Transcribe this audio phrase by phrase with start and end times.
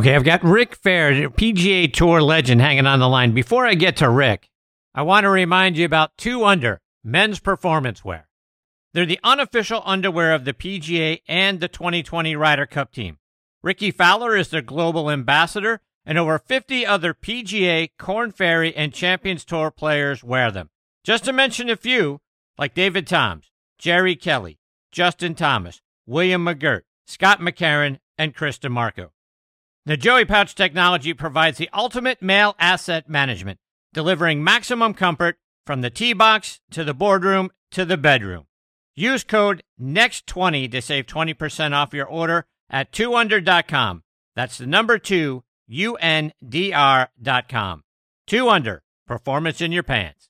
[0.00, 3.32] Okay, I've got Rick Fehr, PGA Tour legend, hanging on the line.
[3.32, 4.48] Before I get to Rick,
[4.94, 8.26] I want to remind you about Two Under men's performance wear.
[8.94, 13.18] They're the unofficial underwear of the PGA and the 2020 Ryder Cup team.
[13.62, 19.44] Rickie Fowler is their global ambassador, and over 50 other PGA, Korn Ferry, and Champions
[19.44, 20.70] Tour players wear them.
[21.04, 22.22] Just to mention a few,
[22.56, 24.60] like David Toms, Jerry Kelly,
[24.90, 29.10] Justin Thomas, William McGirt, Scott McCarron, and Chris DiMarco.
[29.86, 33.58] The Joey Pouch technology provides the ultimate male asset management,
[33.94, 38.46] delivering maximum comfort from the tee box to the boardroom to the bedroom.
[38.94, 44.02] Use code NEXT20 to save 20% off your order at 2under.com.
[44.36, 47.04] That's the number 2 UNDR.com.
[48.26, 50.28] 2 Under, performance in your pants.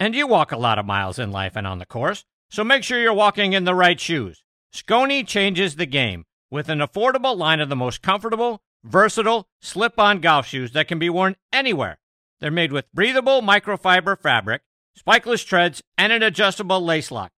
[0.00, 2.82] And you walk a lot of miles in life and on the course, so make
[2.82, 4.42] sure you're walking in the right shoes.
[4.72, 10.20] Skoni changes the game with an affordable line of the most comfortable, versatile, slip on
[10.20, 11.98] golf shoes that can be worn anywhere.
[12.40, 14.62] They're made with breathable microfiber fabric,
[14.98, 17.32] spikeless treads, and an adjustable lace lock.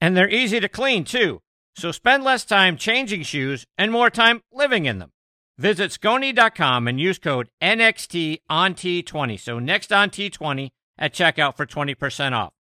[0.00, 1.42] And they're easy to clean, too.
[1.76, 5.12] So spend less time changing shoes and more time living in them.
[5.58, 9.38] Visit Skoni.com and use code NXT on T20.
[9.40, 12.52] So next on T20 at checkout for 20% off.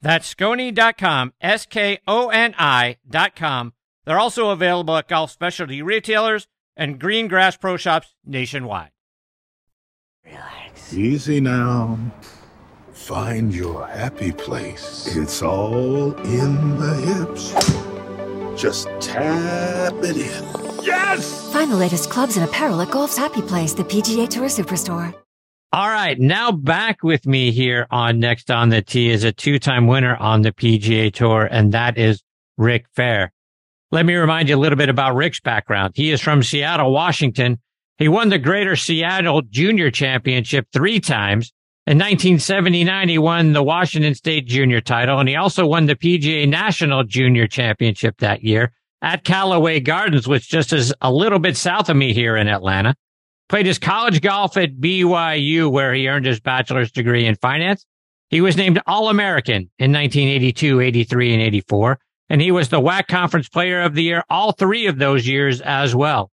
[0.00, 3.72] That's Skoni.com, S K O N I.com
[4.04, 8.90] they're also available at golf specialty retailers and green grass pro shops nationwide.
[10.24, 10.92] Relax.
[10.92, 11.98] Easy now.
[12.92, 15.14] Find your happy place.
[15.14, 17.52] It's all in the hips.
[18.60, 20.84] Just tap it in.
[20.84, 21.52] Yes!
[21.52, 25.14] Find the latest clubs and apparel at Golf's Happy Place, the PGA Tour Superstore.
[25.72, 29.88] All right, now back with me here on Next on the Tee is a two-time
[29.88, 32.22] winner on the PGA Tour, and that is
[32.56, 33.30] Rick Fehr.
[33.94, 35.92] Let me remind you a little bit about Rick's background.
[35.94, 37.60] He is from Seattle, Washington.
[37.96, 41.52] He won the Greater Seattle Junior Championship three times.
[41.86, 46.48] In 1979, he won the Washington State Junior title, and he also won the PGA
[46.48, 51.88] National Junior Championship that year at Callaway Gardens, which just is a little bit south
[51.88, 52.96] of me here in Atlanta.
[53.48, 57.86] Played his college golf at BYU, where he earned his bachelor's degree in finance.
[58.28, 63.06] He was named All American in 1982, 83, and 84 and he was the WAC
[63.06, 66.30] Conference Player of the Year all three of those years as well.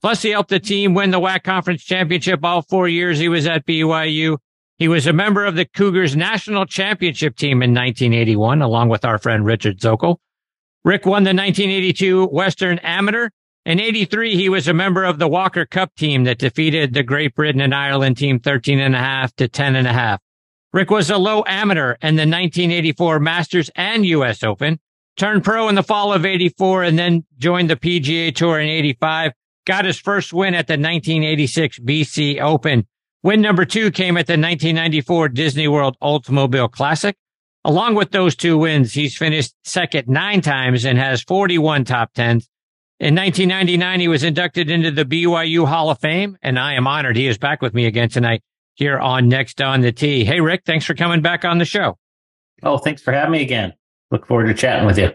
[0.00, 3.46] Plus, he helped the team win the WAC Conference Championship all four years he was
[3.46, 4.38] at BYU.
[4.78, 9.18] He was a member of the Cougars National Championship team in 1981, along with our
[9.18, 10.16] friend Richard Zokol.
[10.84, 13.28] Rick won the 1982 Western Amateur.
[13.64, 17.36] In 83, he was a member of the Walker Cup team that defeated the Great
[17.36, 20.20] Britain and Ireland team 13 and a half to 10 and a half.
[20.72, 24.42] Rick was a low amateur in the 1984 Masters and U.S.
[24.42, 24.80] Open
[25.16, 29.32] turned pro in the fall of 84 and then joined the PGA Tour in 85.
[29.66, 32.86] Got his first win at the 1986 BC Open.
[33.22, 37.16] Win number two came at the 1994 Disney World Oldsmobile Classic.
[37.64, 42.48] Along with those two wins, he's finished second nine times and has 41 top tens.
[42.98, 47.16] In 1999, he was inducted into the BYU Hall of Fame, and I am honored
[47.16, 48.42] he is back with me again tonight
[48.74, 50.24] here on Next on the Tee.
[50.24, 51.98] Hey, Rick, thanks for coming back on the show.
[52.64, 53.74] Oh, thanks for having me again
[54.12, 55.10] look forward to chatting with you.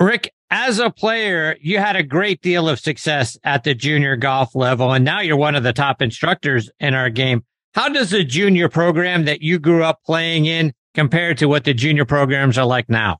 [0.00, 4.54] Rick, as a player, you had a great deal of success at the junior golf
[4.54, 7.44] level, and now you're one of the top instructors in our game.
[7.74, 11.74] How does the junior program that you grew up playing in compare to what the
[11.74, 13.18] junior programs are like now?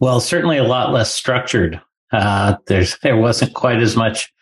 [0.00, 1.80] Well, certainly a lot less structured.
[2.12, 4.32] Uh, there's there wasn't quite as much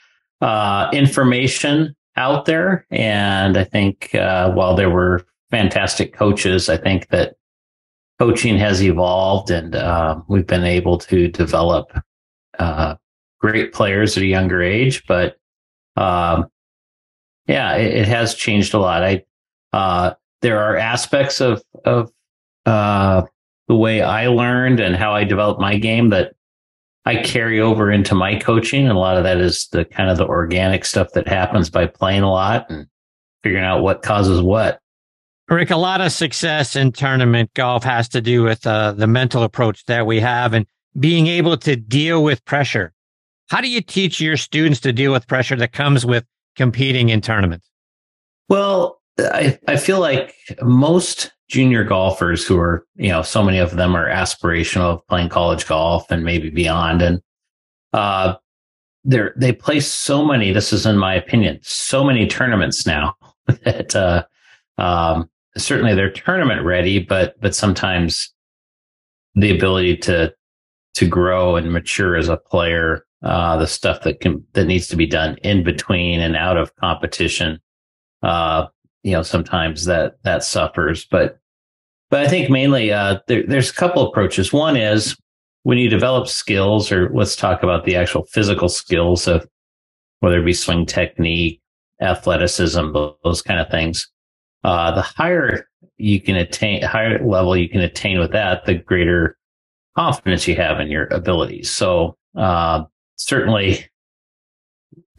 [0.40, 7.08] uh, information out there, and I think uh, while there were fantastic coaches, I think
[7.08, 7.36] that
[8.18, 11.92] coaching has evolved and uh, we've been able to develop
[12.58, 12.96] uh,
[13.40, 15.06] great players at a younger age.
[15.06, 15.36] But
[15.96, 16.46] um,
[17.46, 19.02] yeah, it, it, has changed a lot.
[19.02, 19.24] I
[19.72, 22.10] uh, there are aspects of of
[22.64, 23.22] uh,
[23.68, 26.34] the way I learned and how I developed my game that
[27.04, 30.18] I carry over into my coaching, and a lot of that is the kind of
[30.18, 32.86] the organic stuff that happens by playing a lot and
[33.42, 34.80] figuring out what causes what.
[35.48, 39.44] Rick, a lot of success in tournament golf has to do with uh, the mental
[39.44, 40.66] approach that we have and
[40.98, 42.92] being able to deal with pressure.
[43.48, 46.24] How do you teach your students to deal with pressure that comes with
[46.56, 47.70] competing in tournaments?
[48.48, 53.76] Well, I, I feel like most junior golfers who are, you know, so many of
[53.76, 57.02] them are aspirational of playing college golf and maybe beyond.
[57.02, 57.22] And,
[57.92, 58.34] uh,
[59.04, 63.14] they're, they play so many, this is in my opinion, so many tournaments now
[63.46, 64.24] that, uh,
[64.78, 68.32] um, certainly they're tournament ready, but but sometimes
[69.34, 70.34] the ability to
[70.94, 74.96] to grow and mature as a player uh, the stuff that can that needs to
[74.96, 77.58] be done in between and out of competition.
[78.22, 78.66] Uh,
[79.02, 81.38] you know, sometimes that that suffers, but
[82.10, 84.52] but I think mainly uh, there, there's a couple approaches.
[84.52, 85.16] One is
[85.62, 89.46] when you develop skills, or let's talk about the actual physical skills of
[90.20, 91.60] whether it be swing technique,
[92.00, 92.92] athleticism,
[93.24, 94.08] those kind of things.
[94.66, 99.38] Uh, the higher you can attain, higher level you can attain with that, the greater
[99.96, 101.70] confidence you have in your abilities.
[101.70, 102.82] So, uh,
[103.14, 103.88] certainly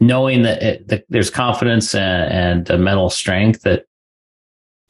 [0.00, 3.86] knowing that, it, that there's confidence and, and mental strength that,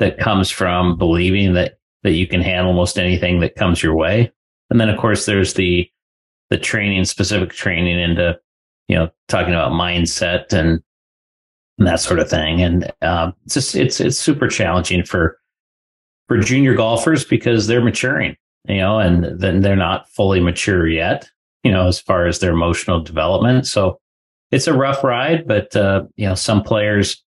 [0.00, 4.32] that comes from believing that, that you can handle most anything that comes your way.
[4.70, 5.88] And then, of course, there's the,
[6.50, 8.36] the training, specific training into,
[8.88, 10.82] you know, talking about mindset and,
[11.78, 12.62] and that sort of thing.
[12.62, 15.38] And, uh, it's just, it's, it's super challenging for,
[16.26, 18.36] for junior golfers because they're maturing,
[18.66, 21.30] you know, and then they're not fully mature yet,
[21.62, 23.66] you know, as far as their emotional development.
[23.66, 24.00] So
[24.50, 27.22] it's a rough ride, but, uh, you know, some players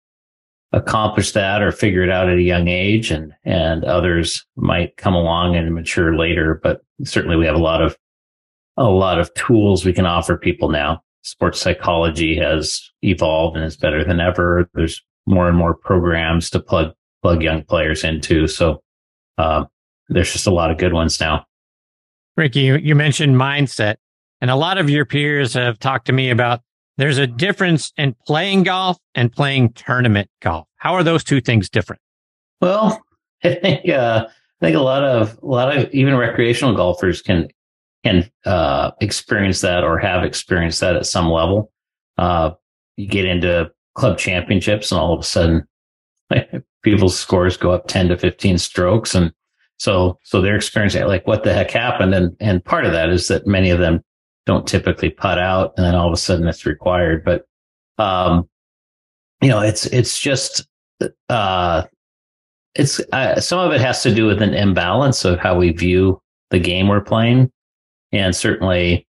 [0.73, 5.13] accomplish that or figure it out at a young age and, and others might come
[5.13, 6.59] along and mature later.
[6.63, 7.97] But certainly we have a lot of,
[8.77, 11.03] a lot of tools we can offer people now.
[11.23, 14.69] Sports psychology has evolved and is better than ever.
[14.73, 18.47] There's more and more programs to plug, plug young players into.
[18.47, 18.81] So
[19.37, 19.65] uh,
[20.09, 21.45] there's just a lot of good ones now.
[22.37, 23.95] Ricky, you, you mentioned mindset,
[24.39, 26.61] and a lot of your peers have talked to me about
[26.97, 30.67] there's a difference in playing golf and playing tournament golf.
[30.75, 32.01] How are those two things different?
[32.61, 33.01] Well,
[33.43, 37.49] I think uh, I think a lot of a lot of even recreational golfers can
[38.03, 41.71] can uh, experience that or have experienced that at some level.
[42.17, 42.51] Uh,
[42.97, 45.67] you get into club championships, and all of a sudden,
[46.83, 49.15] people's scores go up 10 to 15 strokes.
[49.15, 49.31] And
[49.77, 52.13] so, so they're experiencing like, what the heck happened?
[52.13, 54.03] And, and part of that is that many of them
[54.45, 57.23] don't typically putt out and then all of a sudden it's required.
[57.23, 57.45] But,
[57.97, 58.47] um,
[59.41, 60.67] you know, it's, it's just,
[61.29, 61.83] uh,
[62.75, 66.21] it's, uh, some of it has to do with an imbalance of how we view
[66.51, 67.51] the game we're playing.
[68.11, 69.07] And certainly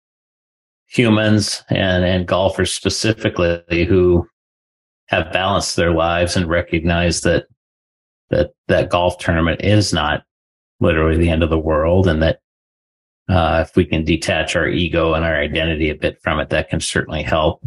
[0.86, 4.26] humans and, and golfers specifically who
[5.06, 7.46] have balanced their lives and recognize that
[8.30, 10.24] that that golf tournament is not
[10.80, 12.40] literally the end of the world and that
[13.28, 16.68] uh, if we can detach our ego and our identity a bit from it, that
[16.68, 17.64] can certainly help.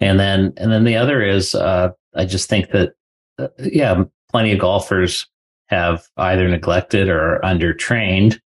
[0.00, 2.92] And then, and then the other is, uh, I just think that,
[3.38, 5.26] uh, yeah, plenty of golfers
[5.66, 8.40] have either neglected or undertrained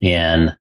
[0.00, 0.52] in,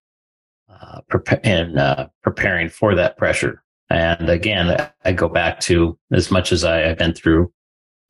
[0.81, 1.01] uh,
[1.43, 3.63] in uh, preparing for that pressure.
[3.89, 7.51] And again, I go back to as much as I, have been through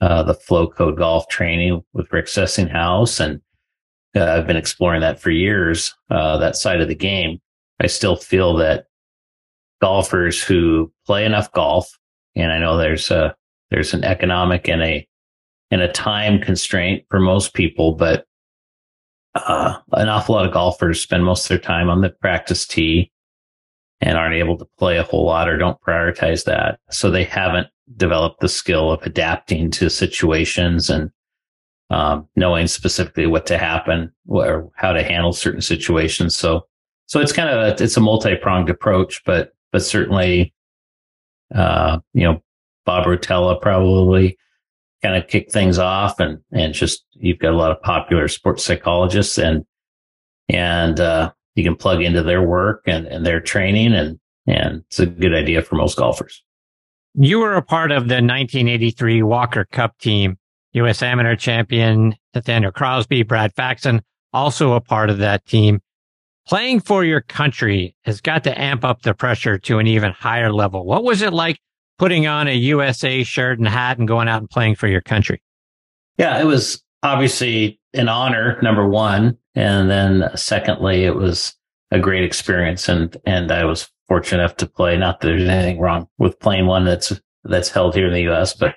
[0.01, 3.41] uh, the FloCode golf training with Rick Sessinghaus, and
[4.15, 5.93] uh, I've been exploring that for years.
[6.09, 7.39] Uh, that side of the game,
[7.79, 8.85] I still feel that
[9.81, 11.89] golfers who play enough golf,
[12.35, 13.35] and I know there's a
[13.69, 15.07] there's an economic and a
[15.69, 18.25] and a time constraint for most people, but
[19.35, 23.11] uh, an awful lot of golfers spend most of their time on the practice tee
[24.01, 26.79] and aren't able to play a whole lot or don't prioritize that.
[26.89, 31.11] So they haven't developed the skill of adapting to situations and
[31.89, 36.35] um, knowing specifically what to happen or how to handle certain situations.
[36.35, 36.67] So,
[37.05, 40.53] so it's kind of a, it's a multi-pronged approach, but, but certainly,
[41.55, 42.43] uh, you know,
[42.85, 44.37] Bob Rotella probably
[45.01, 48.63] kind of kick things off and, and just, you've got a lot of popular sports
[48.63, 49.65] psychologists and,
[50.49, 54.99] and, uh, you can plug into their work and, and their training and, and it's
[54.99, 56.43] a good idea for most golfers.
[57.15, 60.37] You were a part of the 1983 Walker Cup team,
[60.73, 61.01] U.S.
[61.01, 64.01] amateur champion Nathaniel Crosby, Brad Faxon,
[64.33, 65.81] also a part of that team.
[66.47, 70.53] Playing for your country has got to amp up the pressure to an even higher
[70.53, 70.85] level.
[70.85, 71.59] What was it like
[71.97, 75.41] putting on a USA shirt and hat and going out and playing for your country?
[76.17, 79.37] Yeah, it was obviously an honor, number one.
[79.55, 81.55] And then secondly, it was
[81.91, 82.89] a great experience.
[82.89, 84.97] And, and I was fortunate enough to play.
[84.97, 87.13] Not that there's anything wrong with playing one that's,
[87.43, 88.75] that's held here in the U.S., but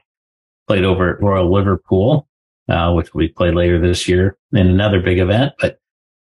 [0.66, 2.28] played over at Royal Liverpool,
[2.68, 5.52] uh, which we play later this year in another big event.
[5.58, 5.78] But,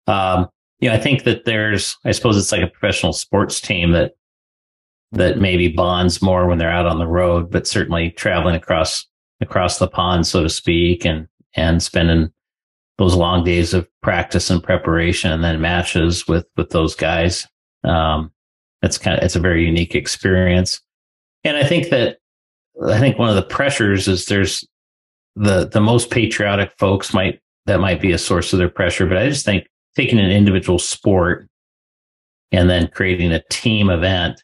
[0.07, 0.47] um,
[0.79, 4.13] you know, I think that there's, I suppose it's like a professional sports team that,
[5.11, 9.05] that maybe bonds more when they're out on the road, but certainly traveling across,
[9.41, 12.31] across the pond, so to speak, and, and spending
[12.97, 17.47] those long days of practice and preparation and then matches with with those guys.
[17.83, 18.31] Um,
[18.81, 20.81] it's kind of it's a very unique experience,
[21.43, 22.17] and I think that
[22.87, 24.65] I think one of the pressures is there's
[25.35, 29.17] the the most patriotic folks might that might be a source of their pressure, but
[29.17, 31.47] I just think taking an individual sport
[32.51, 34.41] and then creating a team event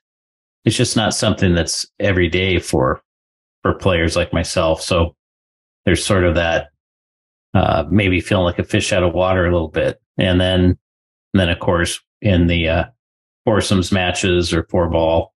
[0.66, 3.02] it's just not something that's every day for
[3.62, 4.82] for players like myself.
[4.82, 5.16] So
[5.86, 6.70] there's sort of that
[7.54, 10.78] uh, maybe feeling like a fish out of water a little bit, and then and
[11.34, 12.84] then of course in the uh,
[13.46, 15.34] foursomes matches or four ball,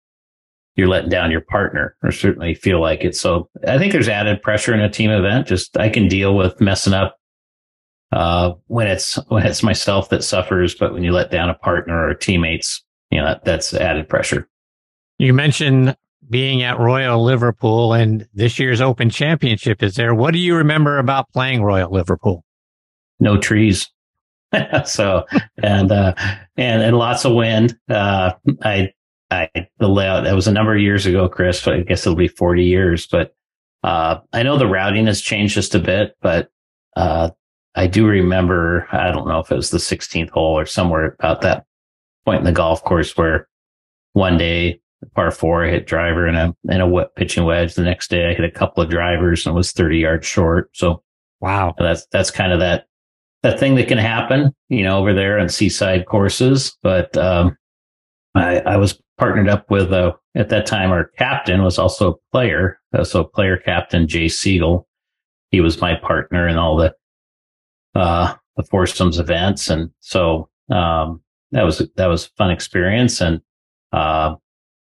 [0.75, 3.15] you're letting down your partner, or certainly feel like it.
[3.15, 5.47] So I think there's added pressure in a team event.
[5.47, 7.17] Just I can deal with messing up
[8.11, 12.07] uh, when it's when it's myself that suffers, but when you let down a partner
[12.07, 14.47] or teammates, you know that, that's added pressure.
[15.17, 15.95] You mentioned
[16.29, 20.13] being at Royal Liverpool and this year's Open Championship is there.
[20.13, 22.43] What do you remember about playing Royal Liverpool?
[23.19, 23.89] No trees.
[24.85, 25.25] so
[25.61, 26.13] and uh
[26.57, 27.77] and and lots of wind.
[27.89, 28.93] Uh I
[29.31, 31.67] I the layout that was a number of years ago, Chris.
[31.67, 33.35] I guess it'll be 40 years, but
[33.83, 36.49] uh I know the routing has changed just a bit, but
[36.95, 37.29] uh
[37.75, 41.41] I do remember I don't know if it was the 16th hole or somewhere about
[41.41, 41.65] that
[42.25, 43.47] point in the golf course where
[44.13, 44.79] one day
[45.13, 47.75] par four, I hit driver and a and a wet pitching wedge.
[47.75, 50.69] The next day, I hit a couple of drivers and was thirty yards short.
[50.73, 51.03] So,
[51.39, 52.85] wow, that's that's kind of that
[53.43, 56.77] that thing that can happen, you know, over there on seaside courses.
[56.81, 57.55] But um,
[58.33, 62.31] I, I was partnered up with uh, at that time our captain was also a
[62.31, 64.87] player, uh, so player captain Jay Sigel.
[65.51, 66.93] He was my partner in all the
[67.93, 71.21] uh, the foursomes events, and so um,
[71.51, 73.21] that was that was a fun experience.
[73.21, 73.41] And
[73.93, 74.35] uh,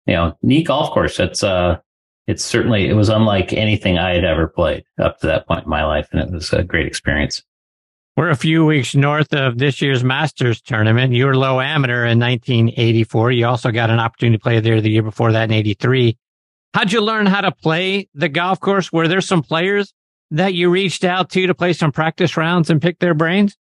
[0.06, 1.18] you know, neat golf course.
[1.20, 1.78] It's uh,
[2.26, 5.70] it's certainly it was unlike anything I had ever played up to that point in
[5.70, 7.42] my life, and it was a great experience.
[8.16, 11.12] We're a few weeks north of this year's Masters tournament.
[11.12, 13.32] You were low amateur in 1984.
[13.32, 16.16] You also got an opportunity to play there the year before that in 83.
[16.72, 18.90] How'd you learn how to play the golf course?
[18.90, 19.92] Were there some players
[20.30, 23.56] that you reached out to to play some practice rounds and pick their brains?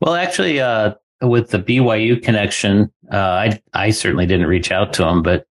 [0.00, 5.02] Well, actually, uh, with the BYU connection, uh, I I certainly didn't reach out to
[5.02, 5.46] them, but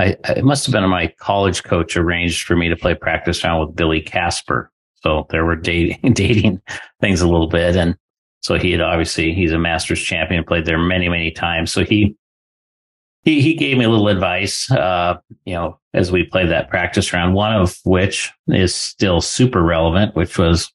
[0.00, 3.60] I, it must have been my college coach arranged for me to play practice round
[3.60, 4.72] with Billy Casper.
[5.02, 6.62] So there were dating, dating
[7.00, 7.76] things a little bit.
[7.76, 7.96] And
[8.40, 11.70] so he had obviously, he's a masters champion, played there many, many times.
[11.70, 12.16] So he,
[13.24, 17.12] he, he gave me a little advice, uh, you know, as we played that practice
[17.12, 20.72] round, one of which is still super relevant, which was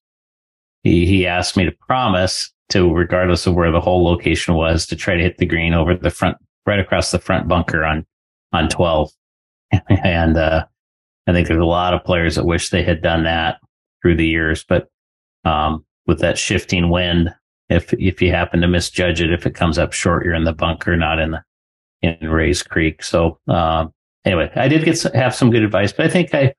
[0.83, 4.95] he, he asked me to promise to, regardless of where the hole location was, to
[4.95, 8.05] try to hit the green over the front, right across the front bunker on
[8.55, 9.11] on 12.
[9.89, 10.65] and uh,
[11.27, 13.59] I think there's a lot of players that wish they had done that
[14.01, 14.63] through the years.
[14.63, 14.87] But
[15.43, 17.33] um, with that shifting wind,
[17.69, 20.53] if if you happen to misjudge it, if it comes up short, you're in the
[20.53, 21.43] bunker, not in the
[22.01, 23.03] in Rae's Creek.
[23.03, 23.91] So um,
[24.23, 26.53] anyway, I did get have some good advice, but I think I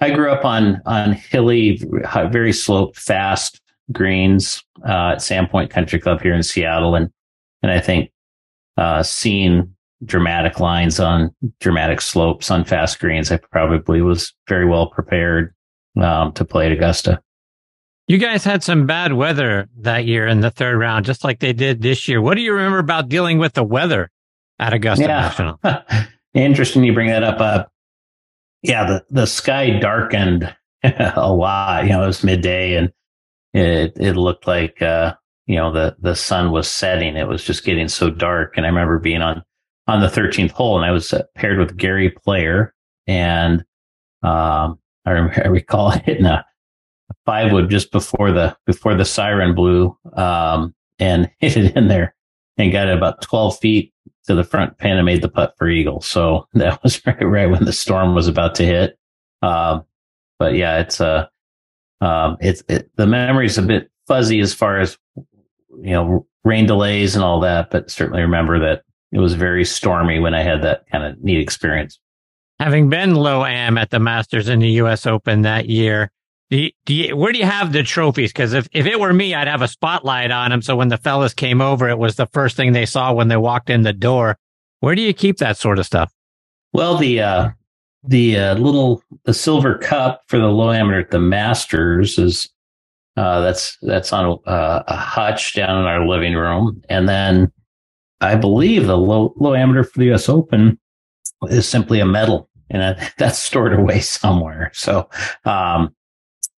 [0.00, 1.82] I grew up on on hilly,
[2.30, 3.60] very sloped, fast
[3.90, 7.10] greens uh, at Sandpoint Country Club here in Seattle, and
[7.62, 8.10] and I think
[8.76, 14.88] uh, seeing dramatic lines on dramatic slopes on fast greens, I probably was very well
[14.88, 15.54] prepared
[16.00, 17.20] um, to play at Augusta.
[18.06, 21.52] You guys had some bad weather that year in the third round, just like they
[21.52, 22.22] did this year.
[22.22, 24.10] What do you remember about dealing with the weather
[24.58, 25.20] at Augusta yeah.
[25.20, 25.60] National?
[26.34, 27.38] Interesting you bring that up.
[27.38, 27.64] Uh,
[28.62, 31.84] yeah, the, the sky darkened a lot.
[31.84, 32.92] You know, it was midday and
[33.52, 35.14] it, it looked like, uh,
[35.46, 37.16] you know, the, the sun was setting.
[37.16, 38.56] It was just getting so dark.
[38.56, 39.42] And I remember being on
[39.88, 42.74] on the 13th hole, and I was uh, paired with Gary Player,
[43.06, 43.64] and
[44.22, 46.44] um, I, remember, I recall hitting a,
[47.10, 51.88] a five wood just before the before the siren blew, um, and hit it in
[51.88, 52.14] there
[52.58, 53.92] and got it about 12 feet
[54.26, 56.00] to the front pin and made the putt for eagle.
[56.00, 58.98] So that was right, right when the storm was about to hit.
[59.42, 59.84] Um,
[60.38, 61.26] but yeah, it's uh,
[62.00, 67.14] um, it's it, the memory's a bit fuzzy as far as you know rain delays
[67.14, 70.88] and all that, but certainly remember that it was very stormy when I had that
[70.90, 71.98] kind of neat experience.
[72.60, 75.06] Having been low am at the Masters in the U.S.
[75.06, 76.10] Open that year,
[76.50, 78.32] do you, do you, where do you have the trophies?
[78.32, 80.62] Because if, if it were me, I'd have a spotlight on them.
[80.62, 83.36] So when the fellas came over, it was the first thing they saw when they
[83.36, 84.38] walked in the door.
[84.80, 86.12] Where do you keep that sort of stuff?
[86.72, 87.50] Well, the uh,
[88.04, 92.48] the uh, little the silver cup for the low amateur at the Masters is
[93.16, 97.52] uh, that's that's on a, uh, a hutch down in our living room, and then
[98.20, 100.28] I believe the low low amateur for the U.S.
[100.28, 100.78] Open
[101.44, 104.70] is simply a medal, and that's stored away somewhere.
[104.74, 105.08] So,
[105.44, 105.94] um,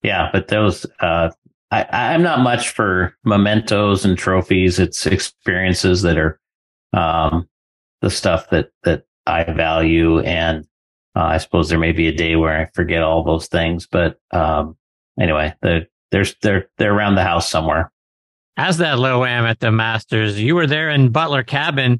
[0.02, 1.30] yeah, but those uh,
[1.70, 4.78] I, I'm not much for mementos and trophies.
[4.78, 6.40] It's experiences that are
[6.92, 7.48] um,
[8.00, 10.66] the stuff that that I value, and
[11.14, 13.86] uh, I suppose there may be a day where I forget all those things.
[13.86, 14.76] But um,
[15.18, 17.92] anyway, the, there's they're they're around the house somewhere
[18.60, 21.98] as that low am at the Masters, you were there in Butler Cabin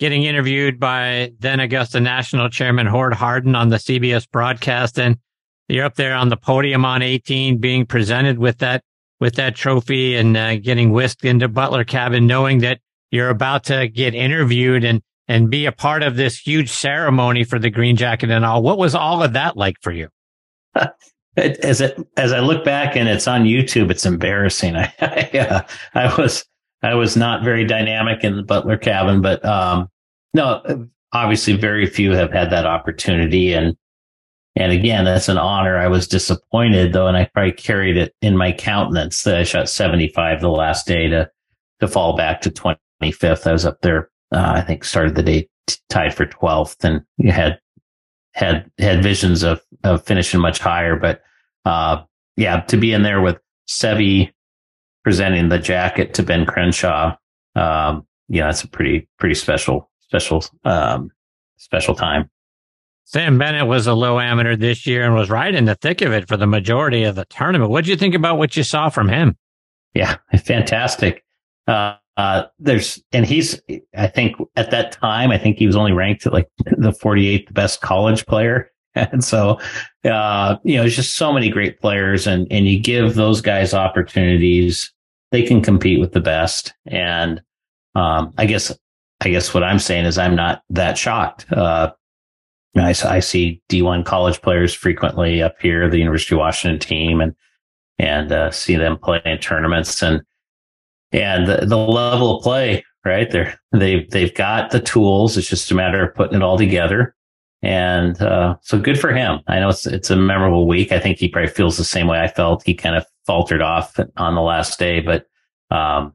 [0.00, 4.98] getting interviewed by then Augusta National Chairman Hord Hardin on the CBS broadcast.
[4.98, 5.18] And
[5.68, 8.82] you're up there on the podium on 18 being presented with that,
[9.20, 12.80] with that trophy and uh, getting whisked into Butler cabin, knowing that
[13.12, 17.60] you're about to get interviewed and, and be a part of this huge ceremony for
[17.60, 18.64] the green jacket and all.
[18.64, 20.08] What was all of that like for you?
[21.36, 24.76] as it, as I look back and it's on YouTube, it's embarrassing.
[24.76, 25.62] I, I, uh,
[25.94, 26.44] I was,
[26.82, 29.88] I was not very dynamic in the Butler cabin, but um,
[30.34, 33.76] no, obviously, very few have had that opportunity, and
[34.56, 35.78] and again, that's an honor.
[35.78, 39.68] I was disappointed though, and I probably carried it in my countenance that I shot
[39.68, 41.30] 75 the last day to
[41.80, 43.46] to fall back to 25th.
[43.46, 47.02] I was up there, uh, I think, started the day t- tied for 12th, and
[47.16, 47.58] you had
[48.40, 51.20] had had visions of of finishing much higher, but
[51.66, 52.02] uh,
[52.36, 54.32] yeah, to be in there with Seve
[55.04, 57.16] presenting the jacket to Ben Crenshaw,
[57.54, 61.10] um, yeah, that's a pretty pretty special special um,
[61.58, 62.30] special time.
[63.04, 66.12] Sam Bennett was a low amateur this year and was right in the thick of
[66.12, 67.70] it for the majority of the tournament.
[67.70, 69.36] What do you think about what you saw from him?
[69.94, 71.24] Yeah, fantastic.
[71.66, 73.58] Uh, uh, there's, and he's,
[73.96, 77.50] I think at that time, I think he was only ranked at like the 48th
[77.54, 78.70] best college player.
[78.96, 79.60] And so,
[80.04, 83.72] uh, you know, there's just so many great players and, and you give those guys
[83.72, 84.92] opportunities.
[85.30, 86.74] They can compete with the best.
[86.86, 87.40] And,
[87.94, 88.76] um, I guess,
[89.20, 91.46] I guess what I'm saying is I'm not that shocked.
[91.52, 91.92] Uh,
[92.76, 97.36] I, I see D1 college players frequently up here, the University of Washington team and,
[98.00, 100.20] and, uh, see them play in tournaments and,
[101.12, 103.30] and the, the level of play, right?
[103.30, 105.36] They're, they've, they've got the tools.
[105.36, 107.14] It's just a matter of putting it all together.
[107.62, 109.40] And uh, so good for him.
[109.46, 110.92] I know it's it's a memorable week.
[110.92, 112.62] I think he probably feels the same way I felt.
[112.64, 115.26] He kind of faltered off on the last day, but
[115.70, 116.14] um,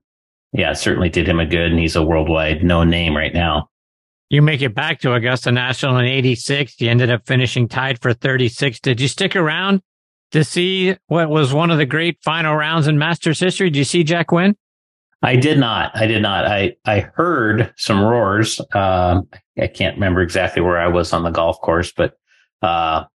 [0.53, 1.71] yeah, it certainly did him a good.
[1.71, 3.69] And he's a worldwide known name right now.
[4.29, 6.81] You make it back to Augusta National in '86.
[6.81, 8.79] You ended up finishing tied for 36.
[8.79, 9.83] Did you stick around
[10.31, 13.69] to see what was one of the great final rounds in Masters history?
[13.69, 14.55] Did you see Jack win?
[15.25, 15.91] I did not.
[15.95, 16.45] I did not.
[16.45, 18.61] I, I heard some roars.
[18.73, 19.27] Um,
[19.59, 22.13] I can't remember exactly where I was on the golf course, but,
[22.61, 23.05] uh,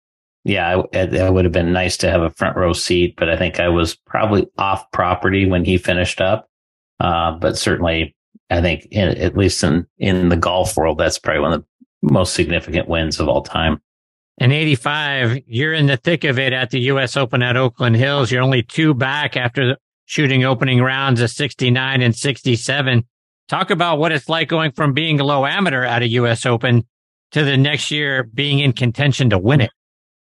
[0.42, 3.36] yeah, it, it would have been nice to have a front row seat, but I
[3.36, 6.48] think I was probably off property when he finished up.
[6.98, 8.16] Uh, but certainly
[8.50, 11.64] I think in, at least in, in the golf world, that's probably one of
[12.02, 13.80] the most significant wins of all time.
[14.38, 17.16] In 85, you're in the thick of it at the U.S.
[17.16, 18.32] Open at Oakland Hills.
[18.32, 19.76] You're only two back after
[20.10, 23.04] shooting opening rounds of 69 and 67.
[23.48, 26.44] Talk about what it's like going from being a low amateur at a U.S.
[26.44, 26.84] Open
[27.30, 29.70] to the next year being in contention to win it.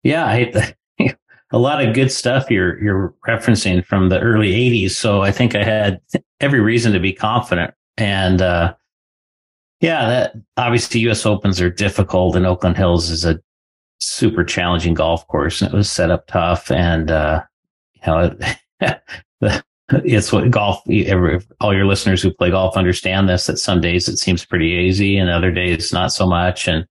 [0.04, 0.74] Yeah, I,
[1.50, 4.92] a lot of good stuff you're you're referencing from the early 80s.
[4.92, 6.00] So I think I had
[6.38, 7.74] every reason to be confident.
[7.96, 8.74] And uh,
[9.80, 11.26] yeah, that obviously U.S.
[11.26, 13.40] Opens are difficult, and Oakland Hills is a
[13.98, 16.70] super challenging golf course, and it was set up tough.
[16.70, 17.42] And uh,
[17.94, 18.38] you know,
[20.04, 20.82] it's what golf
[21.60, 25.18] all your listeners who play golf understand this that some days it seems pretty easy
[25.18, 26.66] and other days not so much.
[26.68, 26.86] And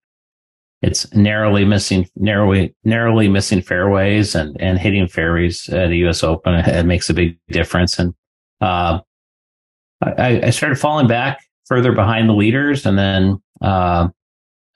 [0.81, 6.53] it's narrowly missing narrowly narrowly missing fairways and and hitting fairways at a US Open.
[6.53, 7.97] It makes a big difference.
[7.97, 8.13] And
[8.61, 8.99] uh,
[10.01, 12.85] I, I started falling back further behind the leaders.
[12.85, 14.09] And then uh,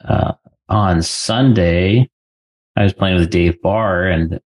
[0.04, 0.34] uh,
[0.70, 2.10] on Sunday
[2.76, 4.40] I was playing with Dave Barr and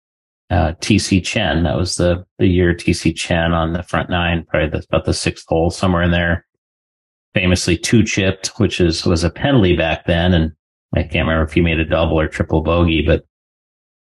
[0.50, 1.64] uh, TC Chen.
[1.64, 5.14] That was the, the year TC Chen on the front nine, probably that's about the
[5.14, 6.46] sixth hole, somewhere in there.
[7.34, 10.34] Famously two chipped, which is, was a penalty back then.
[10.34, 10.52] And
[10.96, 13.26] I can't remember if he made a double or triple bogey, but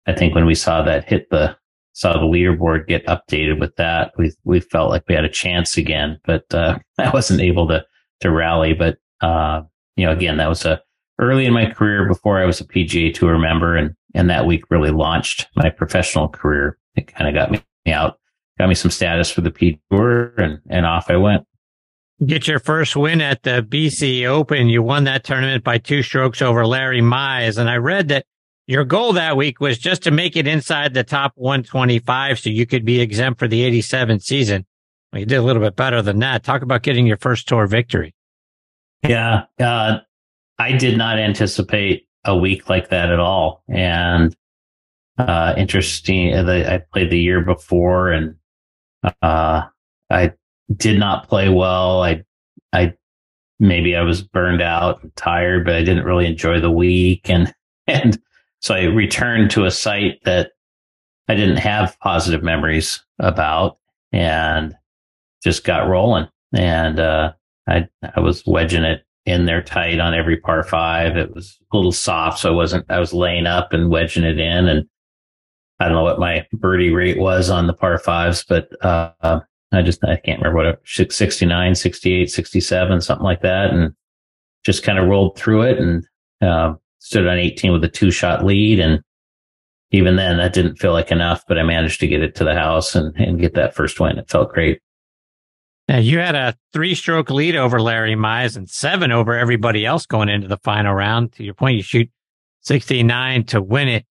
[0.05, 1.57] I think when we saw that hit the,
[1.93, 5.77] saw the leaderboard get updated with that, we, we felt like we had a chance
[5.77, 7.83] again, but, uh, I wasn't able to,
[8.19, 8.73] to rally.
[8.73, 9.63] But, uh,
[9.95, 10.81] you know, again, that was a
[11.19, 14.63] early in my career before I was a PGA tour member and and that week
[14.71, 16.79] really launched my professional career.
[16.95, 18.17] It kind of got me out,
[18.57, 21.45] got me some status for the P Tour, and and off I went.
[22.25, 24.69] Get your first win at the BC Open.
[24.69, 28.25] You won that tournament by two strokes over Larry Mize, and I read that
[28.67, 32.65] your goal that week was just to make it inside the top 125 so you
[32.65, 34.65] could be exempt for the 87 season.
[35.11, 36.43] Well, you did a little bit better than that.
[36.43, 38.15] Talk about getting your first tour victory.
[39.03, 39.43] Yeah.
[39.59, 39.99] Uh,
[40.57, 43.63] I did not anticipate a week like that at all.
[43.69, 44.35] And
[45.17, 48.35] uh, interesting, uh, I played the year before, and
[49.21, 49.63] uh,
[50.09, 50.33] I
[50.75, 52.03] did not play well.
[52.03, 52.23] I,
[52.73, 52.93] I
[53.59, 57.53] maybe I was burned out, and tired, but I didn't really enjoy the week, and
[57.87, 58.19] and
[58.59, 60.51] so I returned to a site that
[61.27, 63.77] I didn't have positive memories about,
[64.11, 64.75] and
[65.43, 66.27] just got rolling.
[66.53, 67.33] And uh,
[67.69, 71.17] I I was wedging it in there tight on every par five.
[71.17, 72.85] It was a little soft, so I wasn't.
[72.89, 74.87] I was laying up and wedging it in, and
[75.79, 79.39] I don't know what my birdie rate was on the par fives, but uh,
[79.71, 83.93] I just I can't remember what it 69, 68, 67, something like that, and
[84.65, 86.05] just kind of rolled through it and
[86.41, 89.01] uh, stood on 18 with a two shot lead and
[89.91, 92.55] even then that didn't feel like enough, but I managed to get it to the
[92.55, 94.17] house and, and get that first win.
[94.17, 94.81] It felt great.
[95.87, 100.05] Now you had a three stroke lead over Larry Mize and seven over everybody else
[100.05, 101.33] going into the final round.
[101.33, 102.09] To your point, you shoot
[102.61, 104.05] 69 to win it.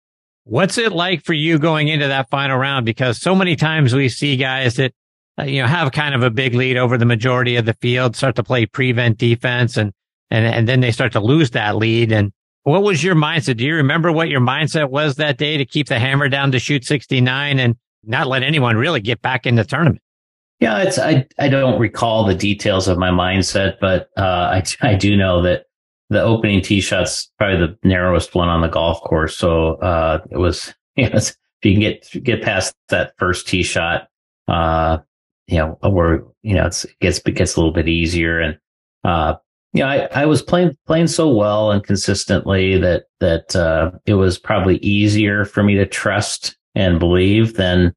[0.44, 2.86] What's it like for you going into that final round?
[2.86, 4.92] Because so many times we see guys that,
[5.38, 8.14] uh, you know, have kind of a big lead over the majority of the field,
[8.14, 9.92] start to play prevent defense and,
[10.30, 12.12] and, and then they start to lose that lead.
[12.12, 12.30] And
[12.62, 13.56] what was your mindset?
[13.56, 16.60] Do you remember what your mindset was that day to keep the hammer down to
[16.60, 20.03] shoot 69 and not let anyone really get back in the tournament?
[20.60, 24.94] Yeah, it's I I don't recall the details of my mindset, but uh, I I
[24.94, 25.66] do know that
[26.10, 29.36] the opening tee shot's probably the narrowest one on the golf course.
[29.36, 33.62] So uh, it was you know, if you can get get past that first tee
[33.62, 34.08] shot,
[34.48, 34.98] uh,
[35.46, 38.58] you know, where you know it gets it gets a little bit easier, and
[39.02, 39.34] uh,
[39.72, 44.38] yeah, I, I was playing playing so well and consistently that that uh, it was
[44.38, 47.92] probably easier for me to trust and believe than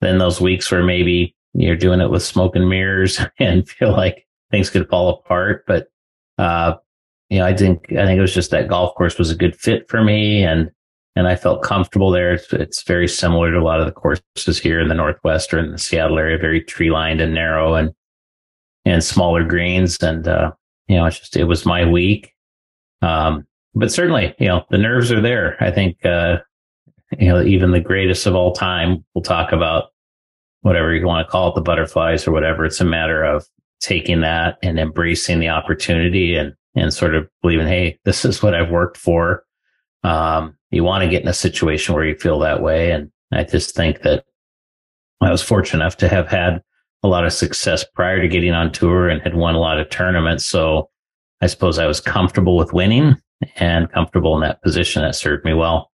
[0.00, 4.26] than those weeks where maybe you're doing it with smoke and mirrors and feel like
[4.50, 5.64] things could fall apart.
[5.66, 5.88] But
[6.38, 6.74] uh,
[7.28, 9.56] you know, I think I think it was just that golf course was a good
[9.56, 10.70] fit for me, and
[11.16, 12.34] and I felt comfortable there.
[12.34, 15.58] It's, it's very similar to a lot of the courses here in the Northwest or
[15.58, 17.92] in the Seattle area, very tree lined and narrow and
[18.84, 20.52] and smaller greens, and uh,
[20.88, 22.34] you know, it's just, it was my week.
[23.02, 25.56] Um, but certainly, you know, the nerves are there.
[25.62, 26.38] I think, uh,
[27.16, 29.89] you know, even the greatest of all time will talk about
[30.62, 32.64] whatever you want to call it, the butterflies or whatever.
[32.64, 33.46] It's a matter of
[33.80, 38.54] taking that and embracing the opportunity and, and sort of believing, Hey, this is what
[38.54, 39.44] I've worked for.
[40.02, 42.90] Um, you want to get in a situation where you feel that way.
[42.90, 44.24] And I just think that
[45.20, 46.62] I was fortunate enough to have had
[47.02, 49.88] a lot of success prior to getting on tour and had won a lot of
[49.90, 50.44] tournaments.
[50.46, 50.90] So
[51.40, 53.16] I suppose I was comfortable with winning
[53.56, 55.02] and comfortable in that position.
[55.02, 55.89] That served me well.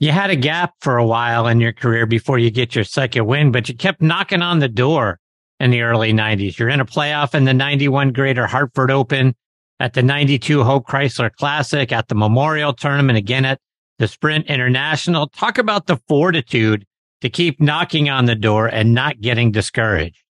[0.00, 3.26] You had a gap for a while in your career before you get your second
[3.26, 5.20] win, but you kept knocking on the door
[5.60, 6.58] in the early 90s.
[6.58, 9.34] You're in a playoff in the 91 Greater Hartford Open,
[9.80, 13.60] at the 92 Hope Chrysler Classic, at the Memorial Tournament, again at
[13.98, 15.28] the Sprint International.
[15.28, 16.86] Talk about the fortitude
[17.20, 20.22] to keep knocking on the door and not getting discouraged.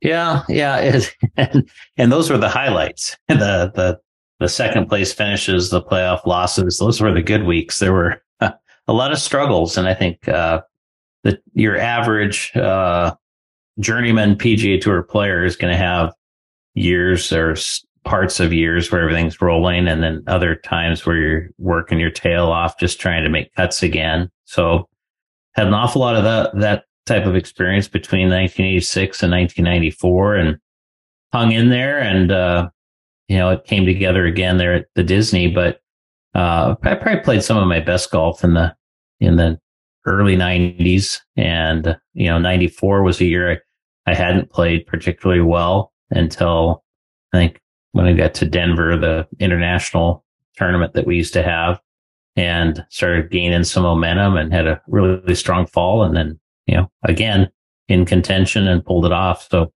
[0.00, 1.00] Yeah, yeah,
[1.36, 3.16] and and those were the highlights.
[3.28, 4.00] The the
[4.40, 7.78] the second place finishes, the playoff losses, those were the good weeks.
[7.78, 8.22] There were
[8.92, 10.62] a lot of struggles, and I think uh,
[11.24, 13.14] that your average uh,
[13.80, 16.12] journeyman PGA Tour player is going to have
[16.74, 17.56] years or
[18.04, 22.46] parts of years where everything's rolling, and then other times where you're working your tail
[22.46, 24.30] off just trying to make cuts again.
[24.44, 24.88] So
[25.54, 30.58] had an awful lot of that that type of experience between 1986 and 1994 and
[31.32, 31.98] hung in there.
[31.98, 32.70] And, uh,
[33.28, 35.80] you know, it came together again there at the Disney, but,
[36.34, 38.74] uh, I probably played some of my best golf in the,
[39.22, 39.58] in the
[40.06, 41.20] early nineties.
[41.36, 46.84] And, you know, 94 was a year I, I hadn't played particularly well until
[47.32, 47.60] I think
[47.92, 50.24] when I got to Denver, the international
[50.56, 51.80] tournament that we used to have
[52.36, 56.02] and started gaining some momentum and had a really, really strong fall.
[56.02, 57.50] And then you know, again
[57.88, 59.48] in contention and pulled it off.
[59.50, 59.72] So,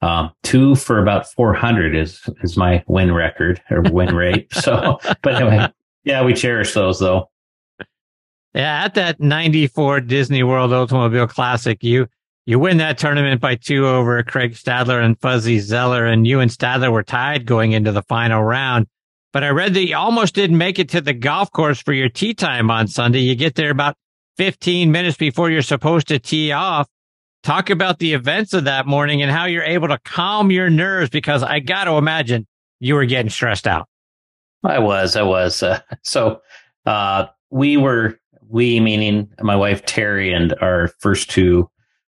[0.00, 4.48] um, two for about 400 is, is my win record or win rate.
[4.52, 5.68] So, but anyway,
[6.04, 7.28] yeah, we cherish those though.
[8.58, 8.84] Yeah.
[8.84, 12.08] At that 94 Disney World Oldsmobile Classic, you,
[12.44, 16.04] you win that tournament by two over Craig Stadler and Fuzzy Zoeller.
[16.04, 18.88] and you and Stadler were tied going into the final round.
[19.32, 22.08] But I read that you almost didn't make it to the golf course for your
[22.08, 23.20] tee time on Sunday.
[23.20, 23.94] You get there about
[24.38, 26.88] 15 minutes before you're supposed to tee off.
[27.44, 31.10] Talk about the events of that morning and how you're able to calm your nerves
[31.10, 32.46] because I got to imagine
[32.80, 33.86] you were getting stressed out.
[34.64, 35.62] I was, I was.
[35.62, 36.40] Uh, so,
[36.86, 38.17] uh, we were,
[38.48, 41.68] we meaning my wife Terry and our first two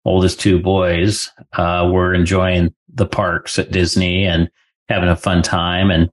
[0.05, 4.49] oldest two boys, uh, were enjoying the parks at Disney and
[4.87, 5.89] having a fun time.
[5.89, 6.09] And,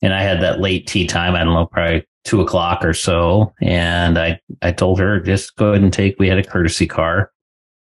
[0.00, 1.34] and I had that late tee time.
[1.34, 3.52] I don't know, probably two o'clock or so.
[3.60, 7.32] And I, I told her, just go ahead and take, we had a courtesy car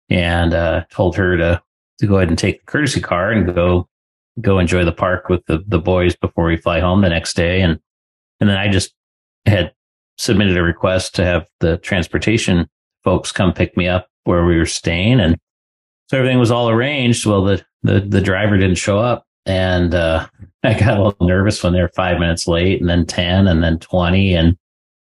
[0.09, 1.61] and, uh, told her to,
[1.99, 3.87] to go ahead and take the courtesy car and go,
[4.41, 7.61] go enjoy the park with the, the boys before we fly home the next day.
[7.61, 7.79] And,
[8.39, 8.93] and then I just
[9.45, 9.73] had
[10.17, 12.67] submitted a request to have the transportation
[13.03, 15.19] folks come pick me up where we were staying.
[15.19, 15.37] And
[16.09, 17.25] so everything was all arranged.
[17.25, 20.27] Well, the, the, the driver didn't show up and uh,
[20.63, 23.63] I got a little nervous when they were five minutes late, and then ten, and
[23.63, 24.57] then twenty, and